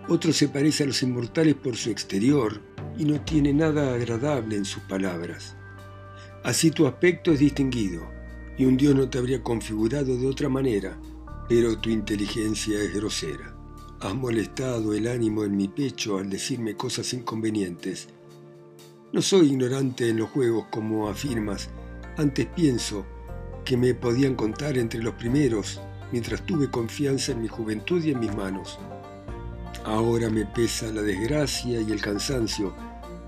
otro 0.08 0.32
se 0.32 0.48
parece 0.48 0.84
a 0.84 0.88
los 0.88 1.02
inmortales 1.02 1.56
por 1.56 1.76
su 1.76 1.90
exterior 1.90 2.62
y 3.00 3.06
no 3.06 3.22
tiene 3.22 3.54
nada 3.54 3.94
agradable 3.94 4.58
en 4.58 4.66
sus 4.66 4.84
palabras. 4.84 5.56
Así 6.44 6.70
tu 6.70 6.86
aspecto 6.86 7.32
es 7.32 7.40
distinguido, 7.40 8.04
y 8.58 8.66
un 8.66 8.76
dios 8.76 8.94
no 8.94 9.10
te 9.10 9.18
habría 9.18 9.42
configurado 9.42 10.18
de 10.18 10.28
otra 10.28 10.50
manera, 10.50 11.00
pero 11.48 11.80
tu 11.80 11.90
inteligencia 11.90 12.78
es 12.78 12.94
grosera. 12.94 13.56
Has 14.02 14.14
molestado 14.14 14.94
el 14.94 15.08
ánimo 15.08 15.46
en 15.46 15.56
mi 15.56 15.70
pecho 15.70 16.18
al 16.18 16.30
decirme 16.30 16.76
cosas 16.76 17.14
inconvenientes. 17.14 18.10
No 19.14 19.22
soy 19.22 19.48
ignorante 19.48 20.10
en 20.10 20.18
los 20.18 20.30
juegos 20.30 20.66
como 20.70 21.08
afirmas, 21.08 21.70
antes 22.18 22.48
pienso 22.48 23.06
que 23.64 23.78
me 23.78 23.94
podían 23.94 24.36
contar 24.36 24.78
entre 24.78 25.02
los 25.02 25.14
primeros 25.14 25.80
mientras 26.12 26.46
tuve 26.46 26.70
confianza 26.70 27.32
en 27.32 27.42
mi 27.42 27.48
juventud 27.48 28.04
y 28.04 28.12
en 28.12 28.20
mis 28.20 28.36
manos. 28.36 28.78
Ahora 29.86 30.30
me 30.30 30.46
pesa 30.46 30.92
la 30.92 31.02
desgracia 31.02 31.80
y 31.80 31.92
el 31.92 32.02
cansancio, 32.02 32.74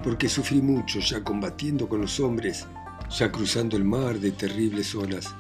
porque 0.04 0.30
sufrí 0.30 0.62
mucho 0.62 1.00
ya 1.00 1.24
combatiendo 1.24 1.88
con 1.88 2.02
los 2.02 2.20
hombres, 2.20 2.66
ya 3.10 3.32
cruzando 3.32 3.78
el 3.78 3.84
mar 3.84 4.20
de 4.20 4.32
terribles 4.32 4.96
olas. 4.96 5.34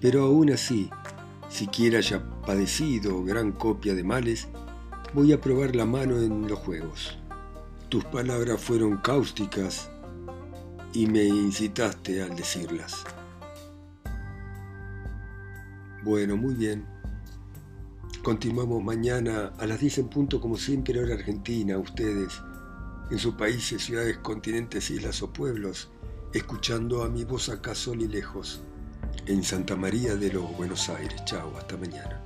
Pero 0.00 0.24
aún 0.24 0.52
así, 0.52 0.90
siquiera 1.48 1.98
haya 1.98 2.22
padecido 2.46 3.24
gran 3.24 3.52
copia 3.52 3.94
de 3.94 4.04
males, 4.04 4.48
voy 5.14 5.32
a 5.32 5.40
probar 5.40 5.74
la 5.74 5.86
mano 5.86 6.20
en 6.20 6.46
los 6.46 6.58
juegos. 6.58 7.16
Tus 7.88 8.04
palabras 8.04 8.60
fueron 8.60 8.98
cáusticas 8.98 9.90
y 10.92 11.06
me 11.06 11.24
incitaste 11.24 12.22
al 12.22 12.36
decirlas. 12.36 13.04
Bueno, 16.04 16.36
muy 16.36 16.54
bien. 16.54 16.84
Continuamos 18.22 18.82
mañana 18.82 19.52
a 19.58 19.66
las 19.66 19.80
10 19.80 19.98
en 19.98 20.08
punto, 20.08 20.40
como 20.40 20.56
siempre, 20.56 20.98
hora 21.00 21.14
argentina, 21.14 21.78
ustedes, 21.78 22.40
en 23.10 23.18
sus 23.18 23.34
países, 23.34 23.84
ciudades, 23.84 24.18
continentes, 24.18 24.90
islas 24.90 25.22
o 25.22 25.32
pueblos, 25.32 25.88
escuchando 26.32 27.02
a 27.02 27.08
mi 27.08 27.24
voz 27.24 27.48
acá 27.48 27.74
sol 27.74 28.02
y 28.02 28.08
lejos, 28.08 28.60
en 29.26 29.42
Santa 29.42 29.76
María 29.76 30.16
de 30.16 30.32
los 30.32 30.56
Buenos 30.56 30.88
Aires. 30.88 31.24
Chao, 31.24 31.56
hasta 31.56 31.76
mañana. 31.76 32.22